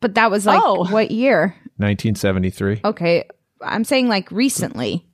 [0.00, 0.86] But that was like Oh.
[0.92, 1.56] what year?
[1.78, 2.82] 1973.
[2.84, 3.24] Okay.
[3.60, 5.04] I'm saying like recently.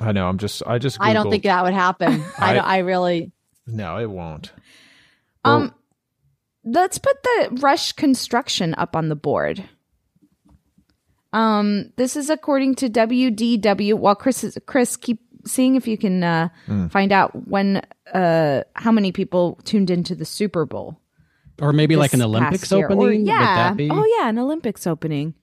[0.00, 0.26] I know.
[0.26, 0.62] I'm just.
[0.66, 0.96] I just.
[1.00, 2.24] I don't think that would happen.
[2.38, 3.30] I, I- don't, I really.
[3.68, 4.50] No, it won't.
[5.44, 5.72] Um
[6.64, 9.62] let's put the rush construction up on the board.
[11.32, 16.22] Um this is according to WDW while Chris is, Chris keep seeing if you can
[16.22, 16.90] uh, Mm.
[16.90, 17.82] find out when
[18.14, 21.00] uh, how many people tuned into the Super Bowl.
[21.60, 22.86] Or maybe like an Olympics past year.
[22.86, 23.22] Or- opening?
[23.22, 23.54] Would yeah.
[23.70, 23.88] that be?
[23.90, 25.34] Oh yeah, an Olympics opening.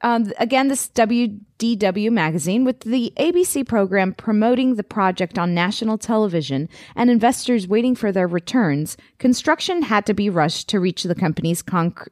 [0.00, 6.68] Um, again, this WDW magazine with the ABC program promoting the project on national television
[6.94, 11.62] and investors waiting for their returns, construction had to be rushed to reach the company's
[11.64, 12.06] conc-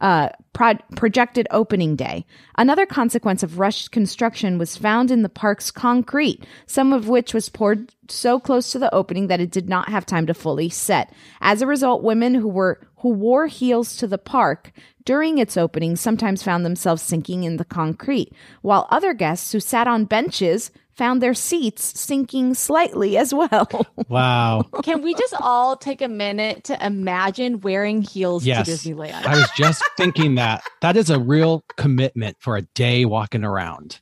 [0.00, 2.24] uh, pro- projected opening day.
[2.56, 7.48] Another consequence of rushed construction was found in the park's concrete, some of which was
[7.48, 11.12] poured so close to the opening that it did not have time to fully set.
[11.40, 14.72] As a result, women who were who wore heels to the park
[15.04, 19.86] during its opening sometimes found themselves sinking in the concrete, while other guests who sat
[19.86, 23.68] on benches found their seats sinking slightly as well.
[24.08, 24.62] Wow.
[24.82, 28.66] Can we just all take a minute to imagine wearing heels Yes.
[28.66, 29.24] to Disneyland?
[29.24, 30.62] I was just thinking that.
[30.82, 34.00] That is a real commitment for a day walking around.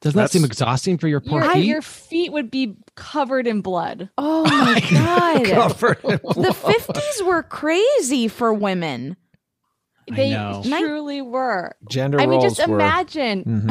[0.00, 1.64] Doesn't that seem exhausting for your poor your, feet?
[1.64, 4.08] your feet would be covered in blood.
[4.18, 5.46] Oh my god.
[5.46, 9.16] Covered in the 50s were crazy for women.
[10.10, 10.62] They know.
[10.64, 11.74] truly were.
[11.90, 13.70] Gender I mean, just roles were- mm-hmm.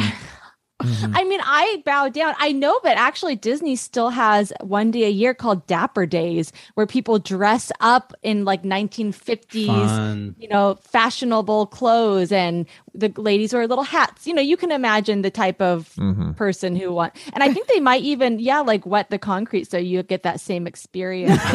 [0.84, 1.12] Imagine.
[1.12, 1.18] Mhm.
[1.18, 2.36] I mean, I bow down.
[2.40, 6.86] I know, but actually, Disney still has one day a year called Dapper Days, where
[6.88, 10.36] people dress up in like 1950s, Fun.
[10.38, 14.28] you know, fashionable clothes, and the ladies wear little hats.
[14.28, 16.36] You know, you can imagine the type of Mhm.
[16.36, 17.14] person who want.
[17.34, 20.40] And I think they might even, yeah, like wet the concrete so you get that
[20.40, 21.42] same experience.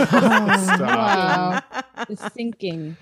[0.75, 1.65] Stop.
[2.09, 2.97] the sinking.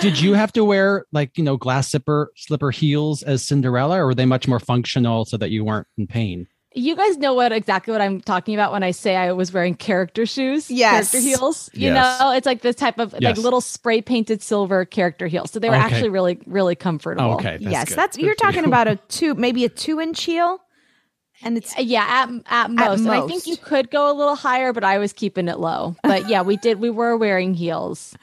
[0.00, 4.06] Did you have to wear like, you know, glass slipper slipper heels as Cinderella or
[4.06, 6.46] were they much more functional so that you weren't in pain?
[6.74, 9.74] You guys know what exactly what I'm talking about when I say I was wearing
[9.74, 11.10] character shoes, Yes.
[11.12, 11.70] character heels.
[11.72, 12.20] You Yes.
[12.20, 15.50] know, it's like this type of like little spray painted silver character heels.
[15.50, 15.84] So they were Okay.
[15.84, 17.30] actually really, really comfortable.
[17.30, 17.56] Oh, okay.
[17.56, 17.98] That's yes, good.
[17.98, 18.66] that's you're talking you.
[18.68, 20.60] about a two, maybe a two inch heel,
[21.42, 23.06] and it's Yeah, at at most.
[23.06, 25.96] And I think you could go a little higher, but I was keeping it low.
[26.02, 26.78] But yeah, we did.
[26.78, 28.14] We were wearing heels.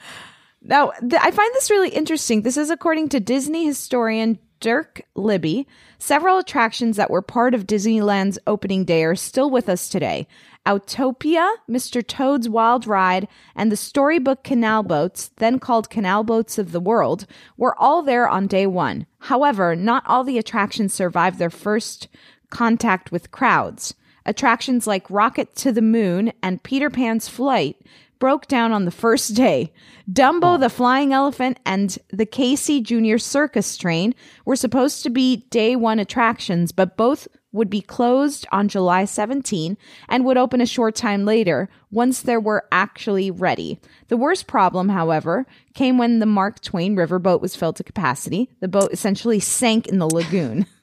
[0.64, 2.42] Now, th- I find this really interesting.
[2.42, 5.68] This is according to Disney historian Dirk Libby.
[5.98, 10.26] Several attractions that were part of Disneyland's opening day are still with us today.
[10.64, 12.06] Autopia, Mr.
[12.06, 17.26] Toad's Wild Ride, and the storybook Canal Boats, then called Canal Boats of the World,
[17.58, 19.04] were all there on day one.
[19.18, 22.08] However, not all the attractions survived their first
[22.48, 23.94] contact with crowds.
[24.24, 27.76] Attractions like Rocket to the Moon and Peter Pan's Flight
[28.24, 29.70] broke down on the first day.
[30.10, 30.56] Dumbo oh.
[30.56, 34.14] the Flying Elephant and the Casey Junior Circus Train
[34.46, 39.76] were supposed to be day one attractions, but both would be closed on July 17
[40.08, 43.78] and would open a short time later once they were actually ready.
[44.08, 48.48] The worst problem, however, came when the Mark Twain riverboat was filled to capacity.
[48.60, 50.64] The boat essentially sank in the lagoon.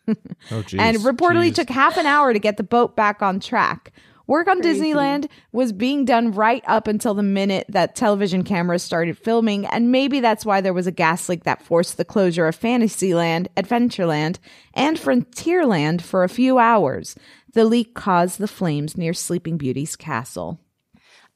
[0.52, 0.80] Oh, geez.
[0.80, 1.56] and reportedly Jeez.
[1.56, 3.94] took half an hour to get the boat back on track.
[4.28, 9.18] Work on Disneyland was being done right up until the minute that television cameras started
[9.18, 12.56] filming, and maybe that's why there was a gas leak that forced the closure of
[12.56, 14.38] Fantasyland, Adventureland,
[14.74, 17.16] and Frontierland for a few hours.
[17.54, 20.60] The leak caused the flames near Sleeping Beauty's castle.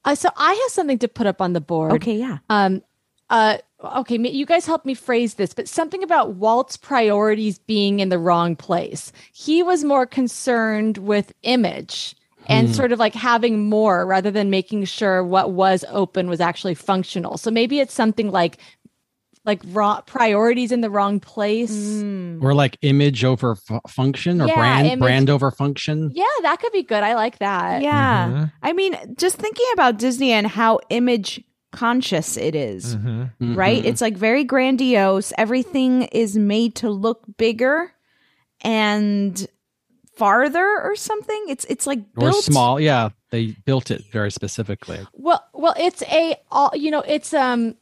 [0.04, 1.92] Uh, so I have something to put up on the board.
[1.92, 2.38] Okay, yeah.
[2.48, 2.82] Um,
[3.28, 8.08] uh, okay, you guys helped me phrase this, but something about Walt's priorities being in
[8.08, 9.12] the wrong place.
[9.32, 12.15] He was more concerned with image
[12.48, 12.74] and Hmm.
[12.74, 17.36] sort of like having more rather than making sure what was open was actually functional.
[17.38, 18.58] So maybe it's something like
[19.44, 22.02] like raw priorities in the wrong place.
[22.42, 26.10] Or like image over fu- function or Yeah, brand image- brand over function.
[26.14, 27.04] Yeah, that could be good.
[27.04, 27.80] I like that.
[27.80, 28.26] Yeah.
[28.26, 28.44] Mm-hmm.
[28.64, 33.54] I mean, just thinking about Disney and how image conscious it is, Mm-hmm.
[33.54, 33.84] right?
[33.84, 35.32] It's like very grandiose.
[35.38, 37.92] Everything is made to look bigger
[38.62, 39.46] and
[40.16, 41.44] farther or something.
[41.48, 42.80] It's it's like Or small.
[42.80, 43.10] Yeah.
[43.30, 45.00] They built it very specifically.
[45.12, 47.00] Well, well, it's a all you know.
[47.00, 47.74] It's um,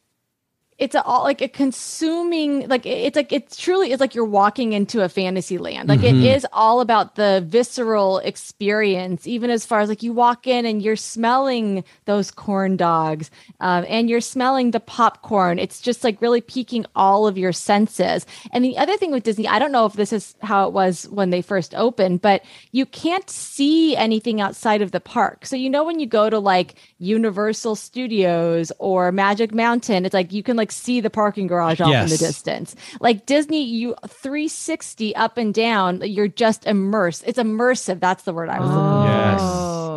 [0.79, 4.73] it's a all like a consuming like it's like it's truly it's like you're walking
[4.73, 5.89] into a fantasy land.
[5.89, 6.35] Like it Mhm.
[6.37, 9.27] is all about the visceral experience.
[9.27, 13.31] Even as far as like you walk in and you're smelling those corn dogs,
[13.61, 15.59] um, and you're smelling the popcorn.
[15.59, 18.27] It's just like really piquing all of your senses.
[18.51, 21.09] And the other thing with Disney, I don't know if this is how it was
[21.11, 22.43] when they first opened, but
[22.73, 25.47] you can't see anything outside of the park.
[25.47, 30.33] So you know when you go to like Universal Studios or Magic Mountain, it's like
[30.33, 32.75] you can like see the parking garage off in the distance.
[33.01, 37.25] Like Disney, you 360 up and down, you're just immersed.
[37.27, 38.01] It's immersive.
[38.01, 39.41] That's the word I was looking Yes.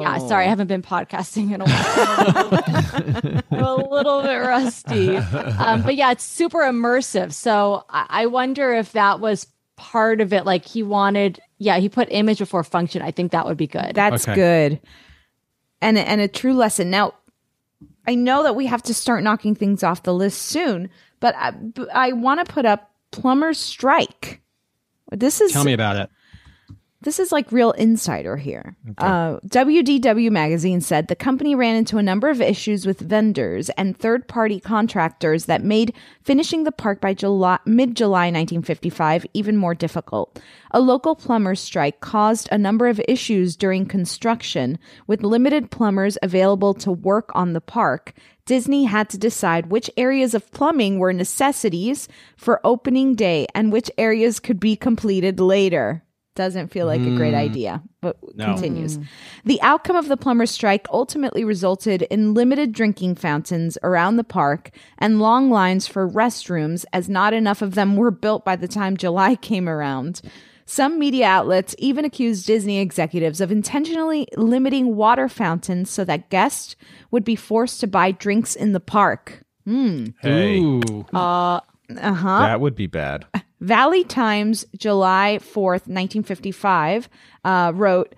[0.01, 3.43] Yeah, sorry, I haven't been podcasting in a while.
[3.51, 5.17] I'm a little bit rusty.
[5.17, 7.33] Um, but yeah, it's super immersive.
[7.33, 10.45] So I, I wonder if that was part of it.
[10.45, 13.01] Like he wanted Yeah, he put image before function.
[13.01, 13.95] I think that would be good.
[13.95, 14.79] That's good.
[15.81, 16.89] And and a true lesson.
[16.89, 17.13] Now,
[18.07, 20.89] I know that we have to start knocking things off the list soon,
[21.19, 21.53] but I,
[21.93, 24.41] I want to put up plumber's strike.
[25.11, 26.09] This is Tell me about it.
[27.01, 28.75] This is like real insider here.
[28.97, 33.95] Uh, WDW magazine said the company ran into a number of issues with vendors and
[33.95, 35.93] third party contractors that made
[36.23, 37.15] finishing the park by
[37.65, 40.39] mid July 1955 even more difficult.
[40.71, 46.73] A local plumber's strike caused a number of issues during construction, with limited plumbers available
[46.75, 48.13] to work on the park.
[48.47, 53.91] Disney had to decide which areas of plumbing were necessities for opening day and which
[53.97, 56.03] areas could be completed later.
[56.37, 57.37] Doesn't feel like a great Mm.
[57.37, 58.45] idea, but No.
[58.53, 58.99] continues.
[58.99, 59.05] Mm.
[59.43, 64.69] The outcome of the plumber's strike ultimately resulted in limited drinking fountains around the park
[64.99, 68.95] and long lines for restrooms, as not enough of them were built by the time
[68.97, 70.21] July came around.
[70.67, 76.75] Some media outlets even accused Disney executives of intentionally limiting water fountains so that guests
[77.09, 79.41] would be forced to buy drinks in the park.
[79.65, 80.07] Hmm.
[80.21, 80.79] Hey.
[81.13, 81.61] Uh,
[81.95, 82.39] uh-huh.
[82.39, 83.25] That would be bad.
[83.61, 87.09] Valley Times, July 4th, 1955,
[87.43, 88.13] uh, wrote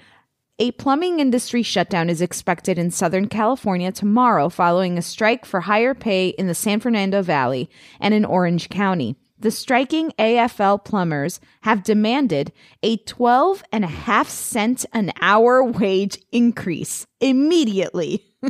[0.60, 5.94] A plumbing industry shutdown is expected in Southern California tomorrow following a strike for higher
[5.94, 9.16] pay in the San Fernando Valley and in Orange County.
[9.42, 12.52] The striking AFL plumbers have demanded
[12.84, 18.26] a 12 and a half cent an hour wage increase immediately.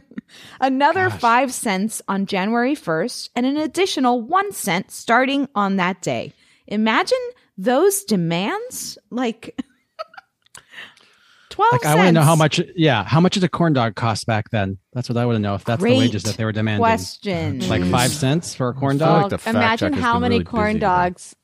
[0.62, 6.34] Another 5 cents on January 1st and an additional 1 cent starting on that day.
[6.68, 7.18] Imagine
[7.58, 9.60] those demands like
[11.50, 11.92] 12 Like cents.
[11.92, 12.62] I want to know how much.
[12.76, 14.78] Yeah, how much did a corn dog cost back then?
[14.94, 15.56] That's what I want to know.
[15.56, 16.80] If that's Great the wages that they were demanding.
[16.80, 17.68] question.
[17.68, 19.42] Like five cents for a corn Well, dog.
[19.48, 21.36] imagine how many corn dogs,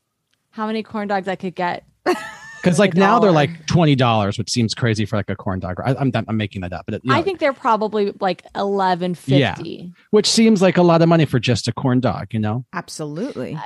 [0.51, 1.85] how many corn dogs I could get.
[2.65, 5.79] Because like now they're like twenty dollars, which seems crazy for like a corn dog.
[5.85, 8.43] I, I'm I'm making that up, but it, you I know, think they're probably like
[8.55, 12.33] eleven fifty, yeah, which seems like a lot of money for just a corn dog.
[12.33, 12.65] You know?
[12.73, 13.53] Absolutely.
[13.53, 13.61] Uh,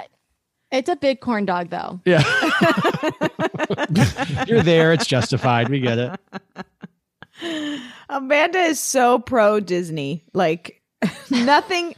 [0.71, 2.01] it's a big corn dog though.
[2.03, 2.21] Yeah.
[4.47, 4.91] You're there.
[4.91, 5.69] It's justified.
[5.69, 6.19] We get
[7.41, 7.81] it.
[8.09, 10.25] Amanda is so pro Disney.
[10.33, 10.78] Like
[11.31, 11.95] nothing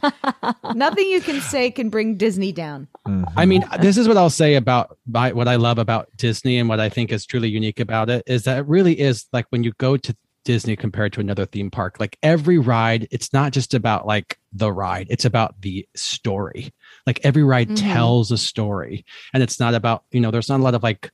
[0.74, 2.88] nothing you can say can bring Disney down.
[3.36, 6.68] I mean, this is what I'll say about my, what I love about Disney and
[6.68, 9.64] what I think is truly unique about it is that it really is like when
[9.64, 13.74] you go to Disney compared to another theme park, like every ride, it's not just
[13.74, 16.72] about like the ride, it's about the story.
[17.06, 17.92] Like every ride Mhm.
[17.92, 19.04] tells a story.
[19.34, 21.10] And it's not about, you know, there's not a lot of like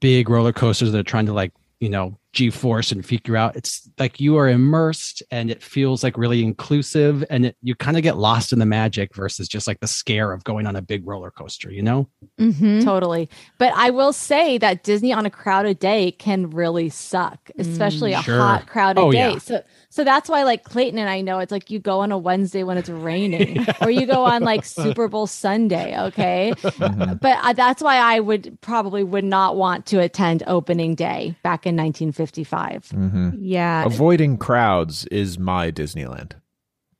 [0.00, 3.56] big roller coasters that are trying to like, you know, G force and figure out.
[3.56, 7.96] It's like you are immersed and it feels like really inclusive and it, you kind
[7.96, 10.82] of get lost in the magic versus just like the scare of going on a
[10.82, 12.08] big roller coaster, you know?
[12.40, 12.80] Mm-hmm.
[12.80, 13.28] Totally.
[13.58, 18.22] But I will say that Disney on a crowded day can really suck, especially a
[18.22, 18.38] Sure.
[18.38, 19.32] hot crowded Oh, day.
[19.32, 19.38] yeah.
[19.38, 19.62] So
[19.92, 22.62] so that's why like Clayton and I know it's like you go on a Wednesday
[22.62, 26.52] when it's raining or you go on like Super Bowl Sunday, okay?
[26.78, 31.66] But uh, that's why I would probably would not want to attend opening day back
[31.66, 31.74] in
[32.20, 32.88] 1955.
[32.94, 33.38] Mhm.
[33.40, 33.84] Yeah.
[33.84, 36.32] Avoiding crowds is my Disneyland.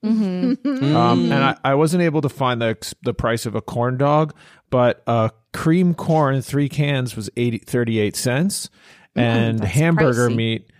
[0.04, 0.96] Mm-hmm.
[0.96, 4.34] Um, and I, I wasn't able to find the the price of a corn dog,
[4.70, 8.70] but uh, cream corn three cans was 80, 38 cents,
[9.14, 10.36] and that's hamburger pricey.
[10.36, 10.70] meat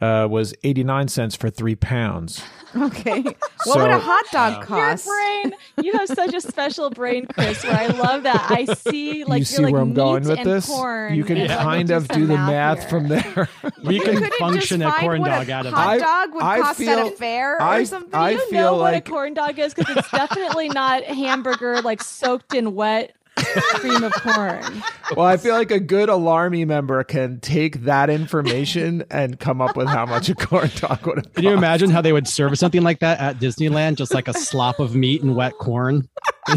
[0.00, 2.42] uh, was eighty nine cents for three pounds.
[2.76, 3.22] Okay.
[3.64, 5.06] what would a hot dog cost?
[5.06, 7.64] Your brain, you have such a special brain, Chris.
[7.64, 8.50] Where I love that.
[8.50, 10.66] I see like you you're see like where I'm going with this?
[10.66, 12.88] Corn you can and, like, kind of do the math math here.
[12.90, 13.48] from there.
[13.82, 16.00] We can function just a find corn what a dog out of hot it.
[16.00, 18.14] dog would I cost at feel- a fair I- or something.
[18.14, 22.02] I you feel know what a corn dog is because it's definitely not hamburger like
[22.02, 24.82] soaked in wet cream of corn.
[25.16, 29.76] well, I feel like a good alarmy member can take that information and come up
[29.76, 31.34] with how much a corn dog would have.
[31.34, 33.96] Can you imagine how they would serve something like that at Disneyland?
[33.96, 36.08] Just like a slop of meat and wet corn.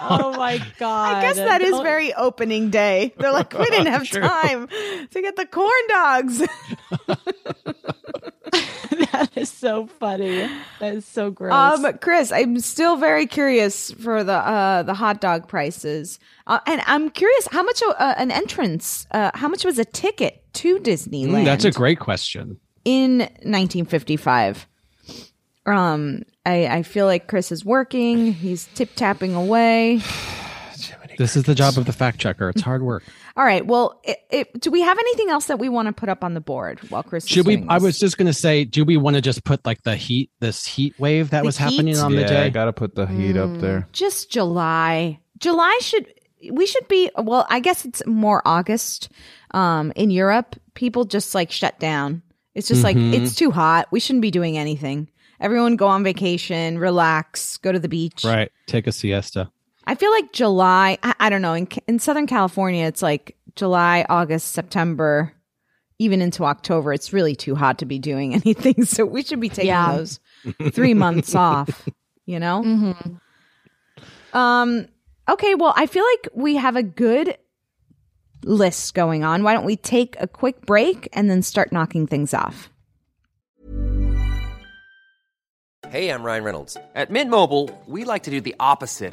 [0.00, 1.16] Oh my god!
[1.16, 1.82] I guess that is oh.
[1.82, 3.14] very opening day.
[3.18, 4.20] They're like, we didn't have True.
[4.20, 6.42] time to get the corn dogs.
[9.12, 10.48] that is so funny.
[10.80, 11.84] That is so gross.
[11.84, 16.82] Um, Chris, I'm still very curious for the uh, the hot dog prices, uh, and
[16.86, 21.42] I'm curious how much uh, an entrance, uh, how much was a ticket to Disneyland?
[21.42, 22.58] Mm, that's a great question.
[22.84, 24.66] in 1955.
[25.66, 28.32] Um, I I feel like Chris is working.
[28.32, 30.00] He's tip tapping away.
[31.18, 32.48] This is the job of the fact checker.
[32.48, 33.02] It's hard work.
[33.36, 33.66] All right.
[33.66, 36.32] Well, it, it, do we have anything else that we want to put up on
[36.32, 37.24] the board while Chris?
[37.24, 37.56] is Should we?
[37.56, 40.30] doing I was just gonna say, do we want to just put like the heat,
[40.40, 41.98] this heat wave that The was happening heat?
[41.98, 42.46] on the day?
[42.46, 43.86] I got to put the heat up there.
[43.92, 45.20] just July.
[45.38, 46.06] July should
[46.52, 49.08] we should be well i guess it's more august
[49.52, 52.22] um in europe people just like shut down
[52.54, 52.84] it's just Mhm.
[52.84, 55.08] like it's too hot we shouldn't be doing anything
[55.40, 58.52] everyone go on vacation relax go to the beach Right.
[58.66, 59.50] Take a siesta.
[59.88, 64.06] I feel like july i, I don't know in, in southern california it's like july
[64.08, 65.32] august september
[65.98, 69.48] even into october it's really too hot to be doing anything so we should be
[69.48, 69.96] taking Yeah.
[69.96, 70.20] those
[70.72, 71.88] three months off
[72.26, 74.36] you know Mm-hmm.
[74.38, 74.86] um
[75.30, 77.36] okay, well, I feel like we have a good
[78.44, 79.42] list going on.
[79.42, 82.70] Why don't we take a quick break and then start knocking things off?
[85.90, 86.76] Hey, I'm Ryan Reynolds.
[86.94, 89.12] At Mint Mobile, we like to do the opposite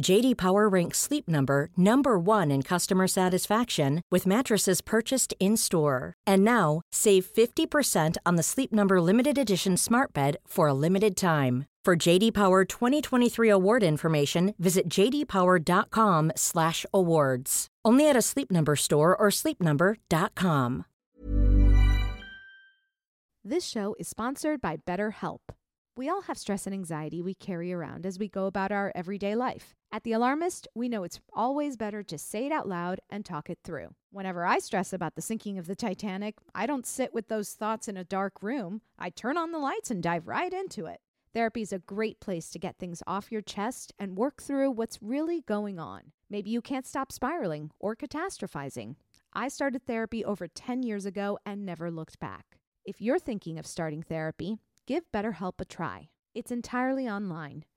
[0.00, 6.14] JD Power ranks Sleep Number number 1 in customer satisfaction with mattresses purchased in-store.
[6.26, 11.16] And now, save 50% on the Sleep Number limited edition Smart Bed for a limited
[11.16, 11.66] time.
[11.84, 17.66] For JD Power 2023 award information, visit jdpower.com/awards.
[17.84, 20.84] Only at a Sleep Number store or sleepnumber.com.
[23.44, 25.40] This show is sponsored by BetterHelp.
[25.96, 29.34] We all have stress and anxiety we carry around as we go about our everyday
[29.34, 29.74] life.
[29.94, 33.50] At The Alarmist, we know it's always better to say it out loud and talk
[33.50, 33.88] it through.
[34.10, 37.88] Whenever I stress about the sinking of the Titanic, I don't sit with those thoughts
[37.88, 38.80] in a dark room.
[38.98, 41.02] I turn on the lights and dive right into it.
[41.34, 45.02] Therapy is a great place to get things off your chest and work through what's
[45.02, 46.12] really going on.
[46.30, 48.94] Maybe you can't stop spiraling or catastrophizing.
[49.34, 52.56] I started therapy over 10 years ago and never looked back.
[52.86, 56.08] If you're thinking of starting therapy, give BetterHelp a try.
[56.34, 57.66] It's entirely online,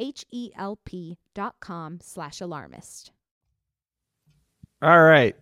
[0.00, 3.12] H-E-L-P dot com slash alarmist.
[4.82, 5.36] All right.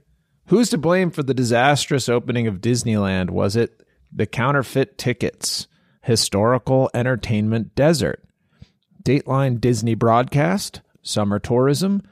[0.48, 3.30] Who's to blame for the disastrous opening of Disneyland?
[3.30, 3.82] Was it
[4.12, 5.68] the counterfeit tickets,
[6.02, 8.24] historical entertainment desert,
[9.02, 12.02] Dateline Disney broadcast, summer tourism,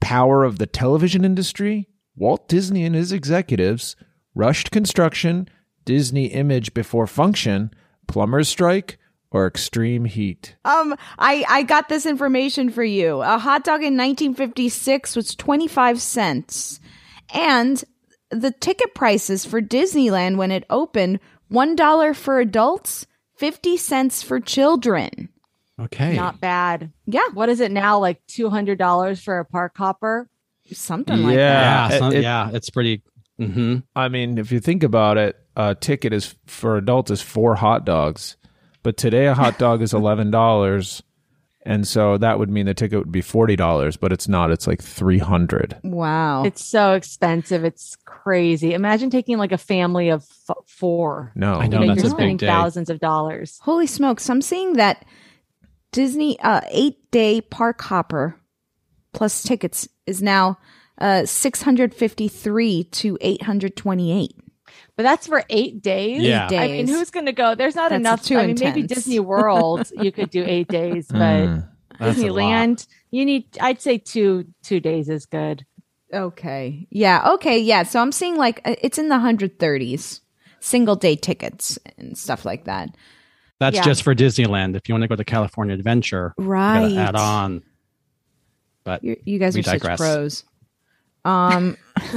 [0.00, 3.96] power of the television industry, Walt Disney and his executives,
[4.34, 5.48] rushed construction,
[5.84, 7.70] Disney image before function,
[8.06, 8.98] plumber's strike,
[9.32, 10.54] or extreme heat?
[10.64, 13.20] Um, I, I got this information for you.
[13.22, 16.80] A hot dog in 1956 was 25 cents.
[17.34, 17.82] And
[18.30, 21.20] the ticket prices for Disneyland when it opened,
[21.50, 23.06] $1 for adults,
[23.36, 25.28] 50 cents for children.
[25.80, 26.14] Okay.
[26.16, 26.92] Not bad.
[27.06, 27.26] Yeah.
[27.34, 27.98] What is it now?
[27.98, 30.28] Like two hundred dollars for a park hopper?
[30.70, 31.98] Something like Yeah, that.
[31.98, 33.02] some- It- yeah, it's pretty.
[33.38, 37.56] hmm I mean, if you think about it, a ticket is for adults is four
[37.56, 38.36] hot dogs,
[38.82, 41.02] but today a hot dog is eleven dollars,
[41.64, 44.50] and so that would mean the ticket would be forty dollars, but it's not.
[44.50, 45.78] It's like three hundred.
[45.84, 46.44] Wow.
[46.44, 47.64] It's so expensive.
[47.64, 48.74] It's crazy.
[48.74, 51.32] Imagine taking like a family of f- four.
[51.34, 52.46] No, I know, You know, that's you're a big spending day.
[52.46, 53.58] thousands of dollars.
[53.62, 54.28] Holy smokes.
[54.30, 55.04] I'm seeing that
[55.92, 58.36] Disney uh, eight day park hopper
[59.12, 60.58] plus tickets is now
[60.98, 64.36] uh, 653 to 828.
[65.02, 66.22] But that's for eight days.
[66.22, 66.46] Yeah.
[66.50, 67.54] Eight I mean, who's going to go?
[67.56, 68.22] There's not That's enough.
[68.24, 68.82] too I mean, maybe.
[68.84, 71.68] Disney World, you could do eight days, but Mm.
[71.98, 72.32] That's a lot.
[72.32, 73.46] Disneyland, you need.
[73.60, 75.66] I'd say two two days is good.
[76.14, 76.86] Okay.
[76.90, 77.32] Yeah.
[77.34, 77.58] Okay.
[77.58, 77.82] Yeah.
[77.82, 80.20] So I'm seeing like uh, it's in the 130s,
[80.60, 82.90] single day tickets and stuff like that.
[83.60, 83.82] That's Yeah.
[83.84, 84.76] just for Disneyland.
[84.76, 86.92] If you want to go to California Adventure, you Right.
[86.96, 87.62] add on.
[88.84, 90.44] But You, you guys we are such pros.
[91.24, 91.76] Um,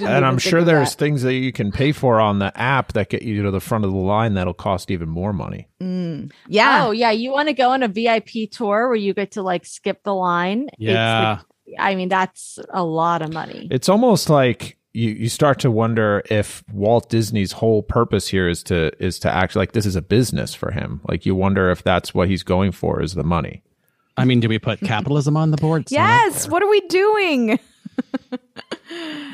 [0.00, 3.22] And I'm sure there's things that you can pay for on the app that get
[3.22, 5.68] you to the front of the line that'll cost even more money.
[5.80, 6.86] Mm, yeah.
[6.86, 7.12] Oh, yeah.
[7.12, 10.14] You want to go on a VIP tour where you get to like skip the
[10.14, 10.68] line?
[10.72, 11.30] It's Yeah.
[11.30, 11.40] like-
[11.78, 13.68] I mean, that's a lot of money.
[13.70, 18.62] It's almost like you, you start to wonder if Walt Disney's whole purpose here is
[18.64, 21.02] to is to act like this is a business for him.
[21.06, 23.62] Like you wonder if that's what he's going for is the money.
[24.16, 25.82] I mean, do we put capitalism on the board?
[25.82, 26.48] It's yes.
[26.48, 27.60] What are we doing?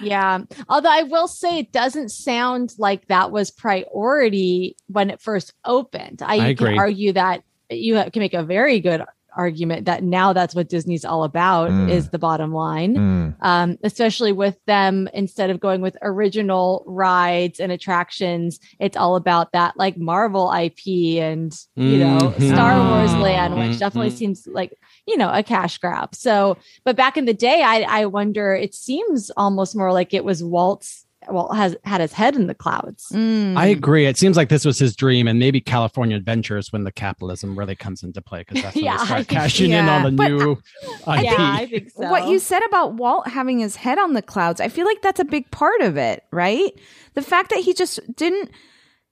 [0.05, 0.41] Yeah.
[0.69, 6.23] Although I will say it doesn't sound like that was priority when it first opened.
[6.23, 6.71] I, I agree.
[6.71, 9.03] can argue that you can make a very good
[9.37, 11.91] argument that now that's what Disney's all about Mm.
[11.91, 12.95] is the bottom line.
[12.97, 13.35] Mm.
[13.41, 19.53] Um, especially with them instead of going with original rides and attractions, it's all about
[19.53, 22.53] that like Marvel IP and you know Mhm.
[22.53, 23.78] Star Wars land, which Mhm.
[23.78, 24.72] definitely seems like
[25.07, 26.14] you know a cash grab.
[26.14, 28.55] So, but back in the day, I I wonder.
[28.55, 31.05] It seems almost more like it was Walt's.
[31.29, 33.09] Walt has had his head in the clouds.
[33.12, 33.57] Mm.
[33.57, 34.07] I agree.
[34.07, 37.59] It seems like this was his dream, and maybe California Adventure is when the capitalism
[37.59, 40.03] really comes into play because that's when Yeah, they I start think- cashing in on
[40.03, 40.59] the But new IP.
[41.25, 42.09] Yeah, I think so.
[42.11, 45.20] What you said about Walt having his head on the clouds, I feel like that's
[45.20, 46.72] a big part of it, right?
[47.14, 48.51] The fact that he just didn't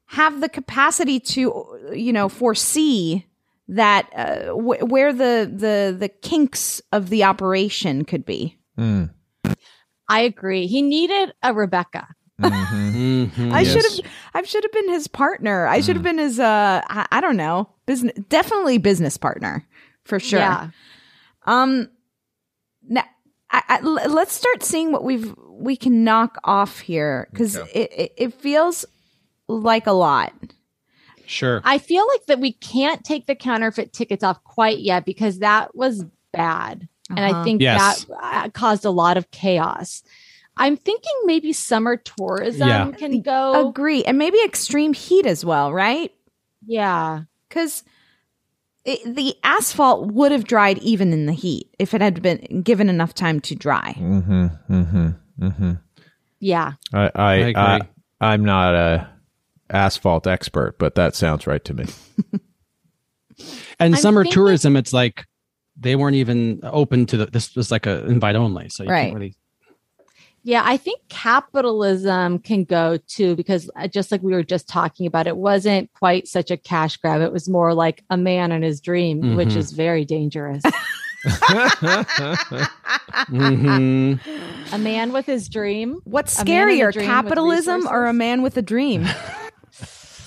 [0.07, 3.27] have the capacity to, you know, foresee
[3.69, 8.59] that uh, wh- where the the the kinks of the operation could be.
[10.13, 10.67] I agree.
[10.67, 12.07] He needed a Rebecca.
[12.41, 13.53] Mm-hmm.
[13.53, 15.67] I should have I should have been his partner.
[15.67, 19.67] I should have been his uh I, I don't know, business definitely business partner
[20.05, 20.41] for sure.
[20.41, 20.71] Yeah.
[21.47, 21.89] Um
[22.83, 23.05] now
[23.51, 27.69] I, I, l- let's start seeing what we've we can knock off here cuz it,
[27.75, 28.85] it it feels
[29.47, 30.33] like a lot.
[31.27, 31.61] Sure.
[31.65, 35.77] I feel like that we can't take the counterfeit tickets off quite yet because that
[35.77, 36.89] was bad.
[37.17, 37.45] And I Uh-huh.
[37.45, 38.05] think Yes.
[38.05, 40.03] that uh, caused a lot of chaos.
[40.57, 42.91] I'm thinking maybe summer tourism Yeah.
[42.93, 43.69] can go.
[43.71, 44.05] Agree.
[44.05, 46.13] And maybe extreme heat as well, right?
[46.67, 47.23] Yeah.
[47.51, 47.85] Cuz
[48.85, 53.15] the asphalt would have dried even in the heat if it had been given enough
[53.15, 53.95] time to dry.
[53.99, 54.47] Mm-hmm.
[54.69, 55.09] Mm-hmm.
[55.41, 55.73] Mm-hmm.
[56.41, 56.73] Yeah.
[56.93, 57.55] I I, I agree.
[57.57, 57.81] I
[58.21, 59.09] I'm not a
[59.71, 61.85] asphalt expert, but that sounds right to me.
[63.81, 65.27] And I'm summer thinking- tourism, it's like
[65.83, 67.27] they weren't even open to the.
[67.27, 69.03] This was like a invite only, so you Right.
[69.05, 69.35] can't really.
[70.45, 75.07] Yeah, I think capitalism can go too because uh, just like we were just talking
[75.07, 77.21] about, it wasn't quite such a cash grab.
[77.21, 79.57] It was more like a man and his dream, which Mhm.
[79.57, 80.63] is very dangerous.
[83.31, 84.19] Mhm.
[84.73, 86.01] a man with his dream.
[86.05, 89.07] What's A man and a scarier, dream capitalism or a man with a dream?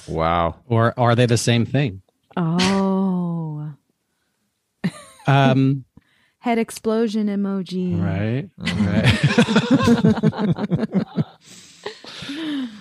[0.07, 0.57] Wow.
[0.67, 2.03] Or are they the same thing?
[2.37, 3.64] oh.
[5.27, 5.85] Um,
[6.39, 7.99] Head explosion emoji.
[7.99, 8.49] right.
[8.57, 9.05] Right.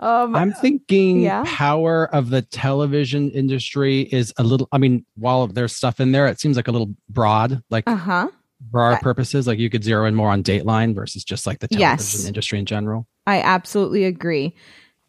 [0.00, 1.44] Um, I'm thinking yeah.
[1.46, 4.66] power of the television industry is a little.
[4.72, 7.94] I mean, while there's stuff in there, it seems like a little broad, like Uh
[7.94, 8.28] huh.
[8.72, 9.46] for our purposes.
[9.46, 12.26] Like you could zero in more on Dateline versus just like the television Yes.
[12.26, 13.06] industry in general.
[13.28, 14.56] I absolutely agree.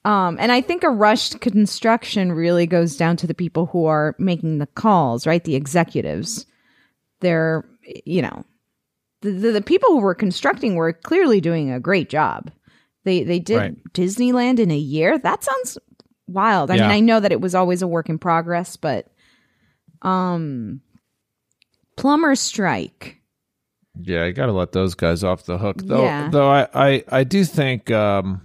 [0.05, 4.15] Um, and I think a rushed construction really goes down to the people who are
[4.19, 5.43] making the calls, right?
[5.43, 6.45] The executives.
[7.23, 7.65] They're,
[8.05, 8.45] you know,
[9.21, 12.51] the, the, the people who were constructing were clearly doing a great job.
[13.05, 13.93] They they did Right.
[13.93, 15.17] Disneyland in a year.
[15.17, 15.77] That sounds
[16.27, 16.69] wild.
[16.71, 19.07] I mean, I know that it was always a work in progress, but
[20.03, 20.81] um,
[21.97, 23.19] plumber strike.
[24.01, 25.77] Yeah, you got to let those guys off the hook.
[25.83, 26.29] Though, Yeah.
[26.29, 28.41] though I, I, I do think um,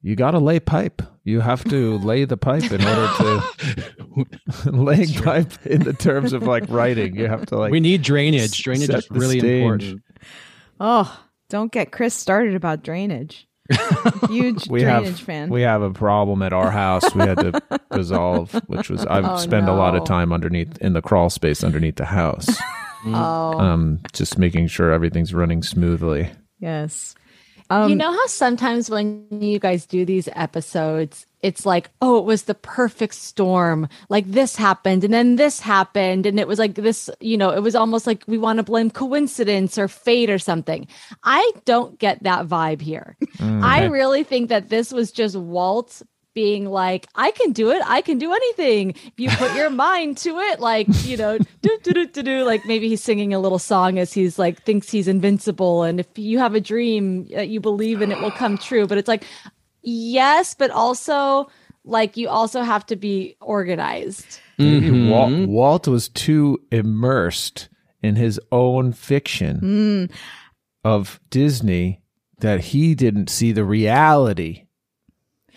[0.00, 1.02] you got to lay pipe.
[1.24, 3.42] You have to lay the pipe in order to
[4.72, 7.14] laying pipe in the terms of like writing.
[7.16, 8.62] You have to like we need drainage.
[8.62, 9.62] Drainage set is really stage.
[9.62, 10.02] important.
[10.80, 13.46] Oh, don't get Chris started about drainage.
[14.28, 15.48] Huge We drainage have fan.
[15.48, 17.14] we have a problem at our house.
[17.14, 17.62] We had to
[17.92, 21.62] resolve, which was I've Oh, spent a lot of time underneath in the crawl space
[21.62, 22.48] underneath the house.
[23.06, 23.58] Oh.
[23.58, 26.30] Um, just making sure everything's running smoothly.
[26.58, 27.14] yes.
[27.72, 32.24] Um, you know how sometimes when you guys do these episodes, it's like, oh, it
[32.24, 33.88] was the perfect storm.
[34.10, 36.26] Like this happened and then this happened.
[36.26, 38.90] And it was like this, you know, it was almost like we want to blame
[38.90, 40.86] coincidence or fate or something.
[41.24, 43.16] I don't get that vibe here.
[43.38, 43.62] Mm.
[43.62, 46.02] I really think that this was just Walt
[46.34, 47.82] being like, I can do it.
[47.86, 48.90] I can do anything.
[48.90, 52.44] If you put your mind to it, like, you know, do, do, do, do, do,
[52.44, 55.82] like maybe he's singing a little song as he's like, thinks he's invincible.
[55.82, 58.86] And if you have a dream that you believe in, it will come true.
[58.86, 59.24] But it's like,
[59.82, 61.50] yes, but also
[61.84, 64.38] like you also have to be organized.
[64.58, 65.10] Maybe Mhm.
[65.10, 67.68] Walt, Walt was too immersed
[68.02, 69.60] in his own fiction
[70.10, 70.16] Mm.
[70.84, 72.00] of Disney
[72.38, 74.64] that he didn't see the reality.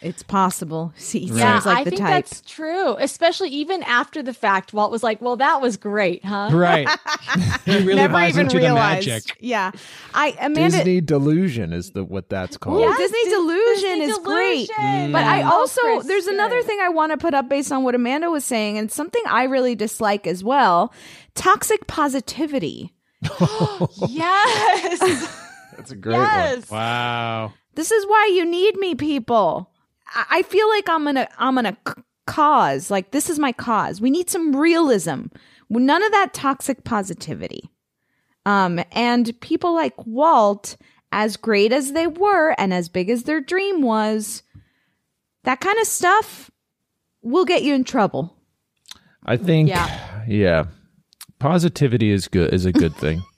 [0.06, 0.94] It's possible.
[0.98, 2.26] See, he Yeah, like I the think type.
[2.26, 2.96] that's true.
[2.98, 6.88] Especially even after the fact, Walt was like, "Well, that was great, huh?" Right.
[7.66, 9.08] he really Never buys even into realized.
[9.08, 9.38] the magic.
[9.40, 9.72] Yeah,
[10.14, 10.78] I Amanda.
[10.78, 12.82] Disney delusion is the what that's called.
[12.82, 14.68] Ooh, Disney Dis- Delusion Disney is great.
[14.76, 15.12] Delusion.
[15.12, 17.84] But I Oh, also Chris, there's another thing I want to put up based on
[17.84, 20.94] what Amanda was saying, and something I really dislike as well:
[21.34, 22.92] toxic positivity.
[24.08, 25.00] yes.
[25.78, 26.70] That's a great yes.
[26.70, 27.54] Wow.
[27.76, 29.72] This is why you need me, people.
[30.08, 31.94] I, I feel like I'm gonna I'm gonna c-
[32.28, 34.02] cause like this is my cause.
[34.02, 35.26] We need some realism.
[35.70, 37.70] None of that toxic positivity.
[38.46, 40.78] Um, and people like Walt,
[41.12, 44.44] as great as they were and as big as their dream was,
[45.44, 46.52] that kind of stuff
[47.24, 48.36] will get you in trouble.
[49.26, 50.24] I think Yeah.
[50.28, 50.66] yeah.
[51.40, 53.24] Positivity is good is a good thing.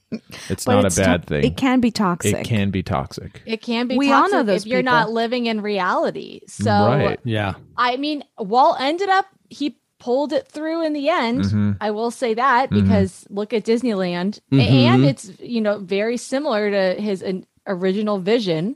[0.49, 1.43] It's But not it's a bad to- thing.
[1.43, 2.33] It can be toxic.
[2.35, 3.41] It can be toxic.
[3.45, 6.41] It can be We all know those if you're not living in reality.
[6.47, 7.19] So Right.
[7.23, 7.55] Yeah.
[7.75, 11.41] I mean, Walt ended up he pulled it through in the end.
[11.45, 11.77] Mhm.
[11.81, 12.83] I will say that Mhm.
[12.83, 14.61] because look at Disneyland, Mhm.
[14.61, 17.23] and it's you know very similar to his
[17.65, 18.75] original vision.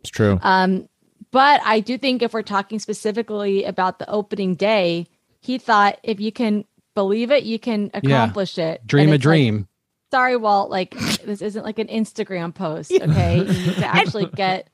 [0.00, 0.38] It's true.
[0.42, 0.88] Um,
[1.32, 5.06] but I do think if we're talking specifically about the opening day,
[5.40, 8.86] he thought if you can believe it, you can accomplish it.
[8.86, 9.68] Dream a it's like, dream.
[10.10, 10.70] Sorry, Walt.
[10.70, 10.90] Like
[11.24, 12.92] this isn't like an Instagram post.
[12.92, 14.68] Okay, you need to actually get.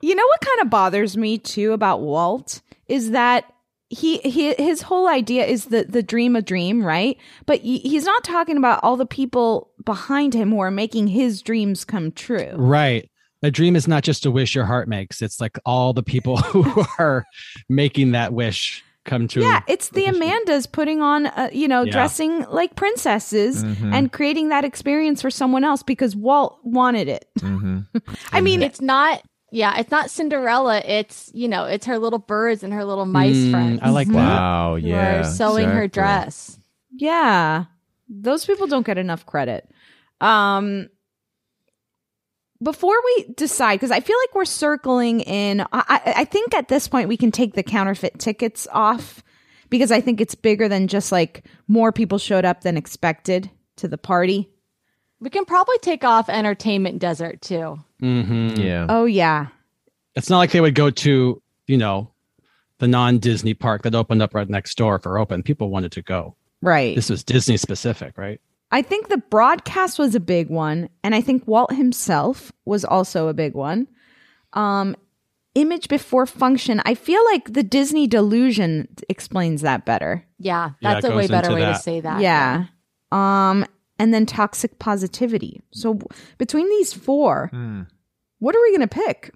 [0.00, 3.50] You know what kind of bothers me too about Walt is that
[3.88, 7.16] he, he his whole idea is the the dream a dream, right?
[7.46, 11.84] But he's not talking about all the people behind him who are making his dreams
[11.84, 12.52] come true.
[12.54, 13.08] Right.
[13.42, 15.20] A dream is not just a wish your heart makes.
[15.20, 17.24] It's like all the people who are
[17.68, 19.42] making that wish come true.
[19.42, 21.92] Yeah, it's the Amandas putting on, uh, you know, Yeah.
[21.92, 23.92] dressing like princesses Mhm.
[23.92, 27.26] and creating that experience for someone else because Walt wanted it.
[27.40, 27.80] Mm-hmm.
[28.32, 29.22] I mean, It's not.
[29.52, 30.78] Yeah, it's not Cinderella.
[30.84, 33.80] It's you know, it's her little birds and her little mice Mm, friends.
[33.82, 34.14] I like that.
[34.14, 35.20] Wow, who yeah.
[35.20, 36.58] are sewing her dress.
[36.90, 37.66] Yeah.
[38.08, 39.70] Those people don't get enough credit.
[40.20, 40.88] Um
[42.62, 46.68] before we decide, because I feel like we're circling in, I, I I think at
[46.68, 49.22] this point we can take the counterfeit tickets off
[49.70, 53.88] because I think it's bigger than just like more people showed up than expected to
[53.88, 54.48] the party.
[55.20, 57.78] We can probably take off Entertainment Desert too.
[58.02, 58.60] Mm-hmm.
[58.60, 58.86] Yeah.
[58.88, 59.48] Oh, yeah.
[60.14, 62.12] It's not like they would go to, you know,
[62.78, 65.42] the non Disney park that opened up right next door for open.
[65.42, 66.36] People wanted to go.
[66.60, 66.94] Right.
[66.94, 68.40] This was Disney specific, right?
[68.74, 73.28] I think the broadcast was a big one, and I think Walt himself was also
[73.28, 73.86] a big one.
[74.52, 74.96] Um,
[75.54, 76.82] image before function.
[76.84, 80.26] I feel like the Disney delusion explains that better.
[80.38, 82.20] Yeah, Yeah, that's it a way better into way to say that.
[82.20, 82.66] Yeah.
[83.12, 83.64] Um,
[84.00, 85.60] and then toxic positivity.
[85.72, 86.00] So
[86.38, 87.50] between these four,
[88.40, 89.32] what are we going to pick?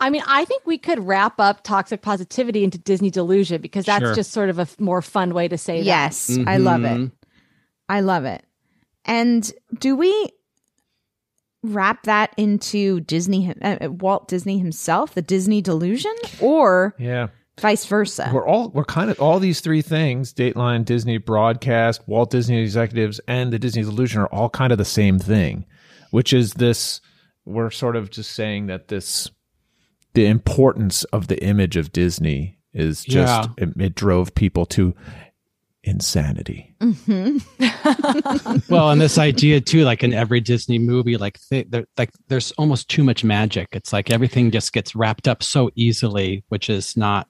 [0.00, 4.02] I mean, I think we could wrap up toxic positivity into Disney delusion because that's
[4.04, 4.14] Sure.
[4.16, 5.84] just sort of a f- more fun way to say that.
[5.86, 7.12] Yes, I love it.
[7.88, 8.44] I love it.
[9.04, 10.28] And do we
[11.62, 17.28] wrap that into Disney, uh, Walt Disney himself, the Disney delusion, or Yeah.
[17.60, 18.30] vice versa?
[18.32, 23.20] We're all we're kind of all these three things: Dateline, Disney Broadcast, Walt Disney Executives,
[23.26, 25.64] and the Disney delusion are all kind of the same thing,
[26.10, 27.00] which is this.
[27.46, 29.30] We're sort of just saying that this,
[30.14, 33.64] the importance of the image of Disney is just Yeah.
[33.66, 34.94] it, it drove people to
[35.86, 36.74] insanity.
[38.68, 42.52] well, and this idea too, like in every Disney movie, like th- there, like there's
[42.52, 43.68] almost too much magic.
[43.72, 47.28] It's like everything just gets wrapped up so easily, which is not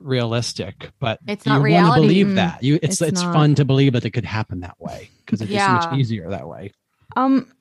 [0.00, 0.90] realistic.
[1.00, 2.00] But It's you not want to reality.
[2.00, 2.62] believe Mm, that.
[2.62, 5.50] You, it's it's it's, fun to believe that it could happen that way because it's
[5.50, 6.72] just so much easier that way.
[7.16, 7.52] Um,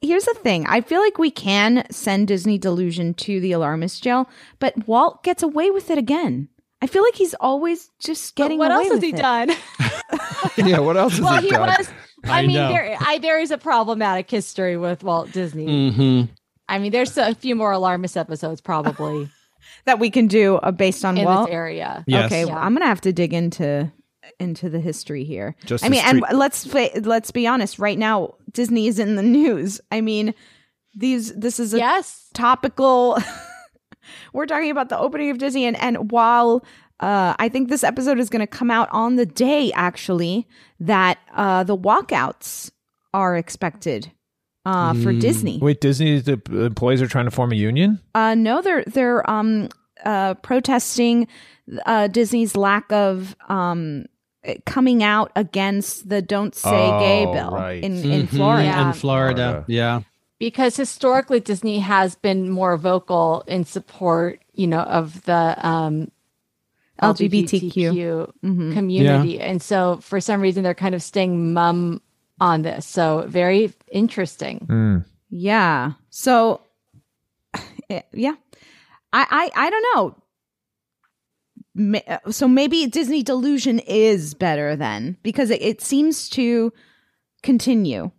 [0.00, 0.66] here's the thing.
[0.68, 4.28] I feel like we can send Disney Delusion to the alarmist jail,
[4.58, 6.48] but Walt gets away with it again.
[6.82, 9.16] I feel like he's always just But getting what else has he it.
[9.16, 9.50] done?
[10.56, 10.78] yeah.
[10.78, 11.32] What else has he done?
[11.32, 11.68] well, he he done?
[11.78, 11.90] was.
[12.24, 15.66] I, I mean, there, I, there is a problematic history with Walt Disney.
[15.90, 16.32] Mm-hmm.
[16.68, 19.28] I mean, there's a few more alarmist episodes probably
[19.86, 21.46] that we can do uh, based on in Walt.
[21.48, 22.04] this area.
[22.06, 22.26] Yes.
[22.26, 22.54] Okay, Yeah.
[22.54, 23.90] well, I'm gonna have to dig into
[24.38, 25.56] into the history here.
[25.66, 26.66] Just I the mean, and let's
[27.02, 27.78] let's be honest.
[27.78, 29.80] Right now, Disney is in the news.
[29.90, 30.34] I mean,
[30.94, 32.28] these this is a Yes.
[32.34, 33.18] topical
[34.32, 36.64] we're talking about the opening of Disney, and and while
[37.00, 40.46] uh, I think this episode is going to come out on the day actually
[40.80, 42.70] that uh, the walkouts
[43.14, 44.12] are expected
[44.66, 45.20] uh, for Mm.
[45.20, 45.58] Disney.
[45.60, 47.98] Wait, Disney the employees are trying to form a union?
[48.14, 49.68] Uh, no, they're they're um
[50.04, 51.26] uh protesting
[51.86, 54.04] uh Disney's lack of um
[54.66, 57.82] coming out against the "Don't Say Gay" Oh, bill right.
[57.82, 58.80] in in Mhm, Florida.
[58.80, 59.64] In Florida.
[59.68, 60.00] Yeah.
[60.40, 66.10] Because historically Disney has been more vocal in support, you know, of the um,
[67.00, 68.32] LGBTQ.
[68.42, 68.72] Mhm.
[68.72, 72.00] community, and so for some reason they're kind of staying mum
[72.40, 72.84] on this.
[72.86, 74.66] So very interesting.
[74.68, 75.04] Mm.
[75.30, 75.92] Yeah.
[76.08, 76.60] So
[78.12, 78.34] yeah.
[79.12, 80.16] I I I don't know.
[82.06, 86.72] Uh, So maybe Disney delusion is better then because it, it seems to
[87.42, 88.10] continue.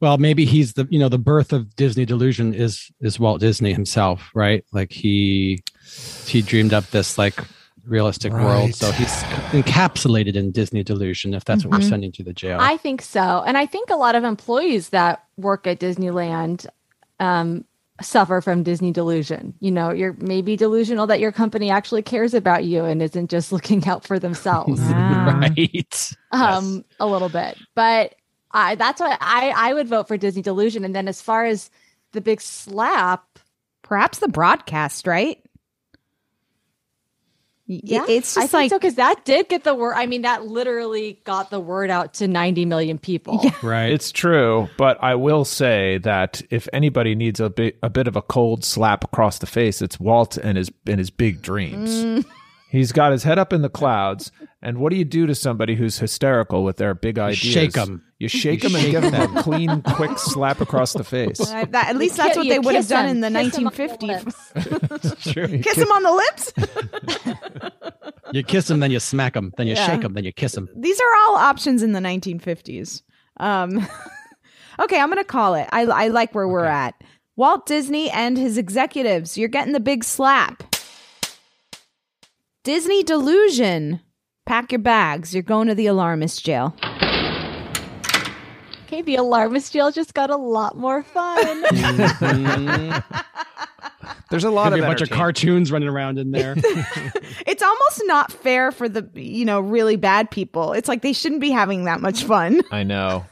[0.00, 3.72] Well, maybe he's the you know the birth of Disney delusion is is Walt Disney
[3.72, 4.64] himself, right?
[4.72, 5.62] Like he
[6.26, 7.34] he dreamed up this like
[7.86, 9.12] realistic world, so he's
[9.52, 11.34] encapsulated in Disney delusion.
[11.34, 11.88] If that's what we're Mhm.
[11.88, 13.42] sending to the jail, I think so.
[13.46, 16.66] And I think a lot of employees that work at Disneyland
[17.20, 17.64] um,
[18.02, 19.54] suffer from Disney delusion.
[19.60, 23.52] You know, you're maybe delusional that your company actually cares about you and isn't just
[23.56, 24.80] looking out for themselves.
[24.80, 26.12] right?
[26.32, 27.56] um, a little bit.
[27.74, 28.14] But
[28.56, 30.84] I, that's why I, I would vote for Disney delusion.
[30.84, 31.70] And then as far as
[32.12, 33.38] the big slap,
[33.86, 35.40] Perhaps the broadcast, right?
[37.68, 39.94] Yeah, it's I just think like so because that did get the word.
[39.94, 43.44] I mean, that literally got the word out to 90 million people.
[43.62, 43.92] right.
[43.92, 48.16] It's true, but I will say that if anybody needs a bit a bit of
[48.16, 52.04] a cold slap across the face, it's Walt and his and his big dreams.
[52.04, 52.24] Mm.
[52.76, 55.74] He's got his head up in the clouds, and what do you do to somebody
[55.76, 57.38] who's hysterical with their big ideas?
[57.38, 58.02] shake 'em.
[58.18, 61.04] You shake You shake them and shake give them a clean, quick slap across the
[61.04, 61.40] face.
[61.40, 63.64] Uh, that, at least that's ki- what they would have done in the Kiss him
[63.64, 65.32] the 1950s.
[65.32, 65.58] True.
[65.60, 67.72] Kiss him on the lips.
[68.32, 69.86] You kiss him, then you smack him, then you Yeah.
[69.86, 70.68] shake him, then you kiss him.
[70.76, 73.02] These are all options in the 1950s.
[73.38, 73.86] Um,
[74.80, 75.68] okay, I'm going to call it.
[75.72, 76.94] I, I like where we're at.
[77.36, 80.64] Walt Disney and his executives, you're getting the big slap.
[82.66, 84.00] Disney delusion.
[84.44, 85.32] Pack your bags.
[85.32, 86.74] You're going to the alarmist jail.
[88.82, 91.62] Okay, the alarmist jail just got a lot more fun.
[94.30, 96.56] There's a lot Could be of a bunch of cartoons running around in there.
[97.46, 100.72] It's almost not fair for the, you know, really bad people.
[100.72, 102.62] It's like they shouldn't be having that much fun.
[102.72, 103.26] I know.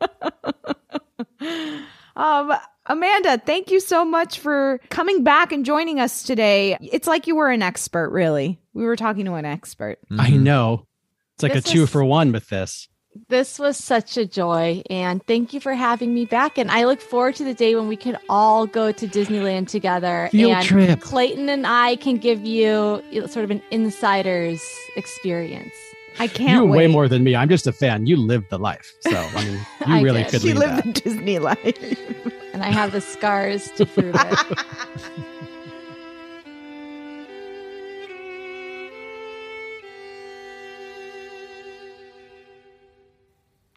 [2.18, 2.52] Um,
[2.88, 6.76] Amanda, thank you so much for coming back and joining us today.
[6.80, 8.58] It's like you were an expert, really.
[8.72, 9.98] We were talking to an expert.
[10.10, 10.42] I mm-hmm.
[10.42, 10.86] know.
[11.34, 12.88] It's like This a two was- for one with this.
[13.28, 16.56] this was such a joy, and thank you for having me back.
[16.58, 20.28] And I look forward to the day when we can all go to Disneyland together.
[20.32, 21.00] Field and trip.
[21.00, 24.62] Clayton and I can give you you sort of an insider's
[24.96, 25.74] experience.
[26.20, 26.78] I can't you wait.
[26.78, 27.36] way more than me.
[27.36, 28.06] I'm just a fan.
[28.06, 29.54] You lived the life, so I mean,
[29.86, 30.30] you I really did.
[30.32, 30.84] could She lead lived that.
[30.84, 32.34] the Disney life.
[32.58, 34.38] And I have the scars to prove it.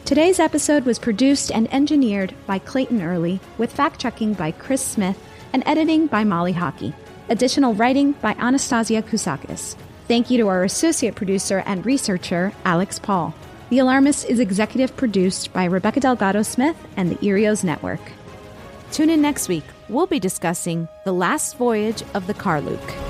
[0.04, 5.22] Today's episode was produced and engineered by Clayton Early, with fact checking by Chris Smith
[5.52, 6.94] and editing by Molly Hockey.
[7.28, 9.76] Additional writing by Anastasia Kousakis.
[10.08, 13.34] Thank you to our associate producer and researcher, Alex Paul.
[13.68, 18.00] The Alarmist is executive produced by Rebecca Delgado Smith and the Earios Network.
[18.90, 19.64] Tune in next week.
[19.88, 23.09] We'll be discussing The Last Voyage of the Karluk.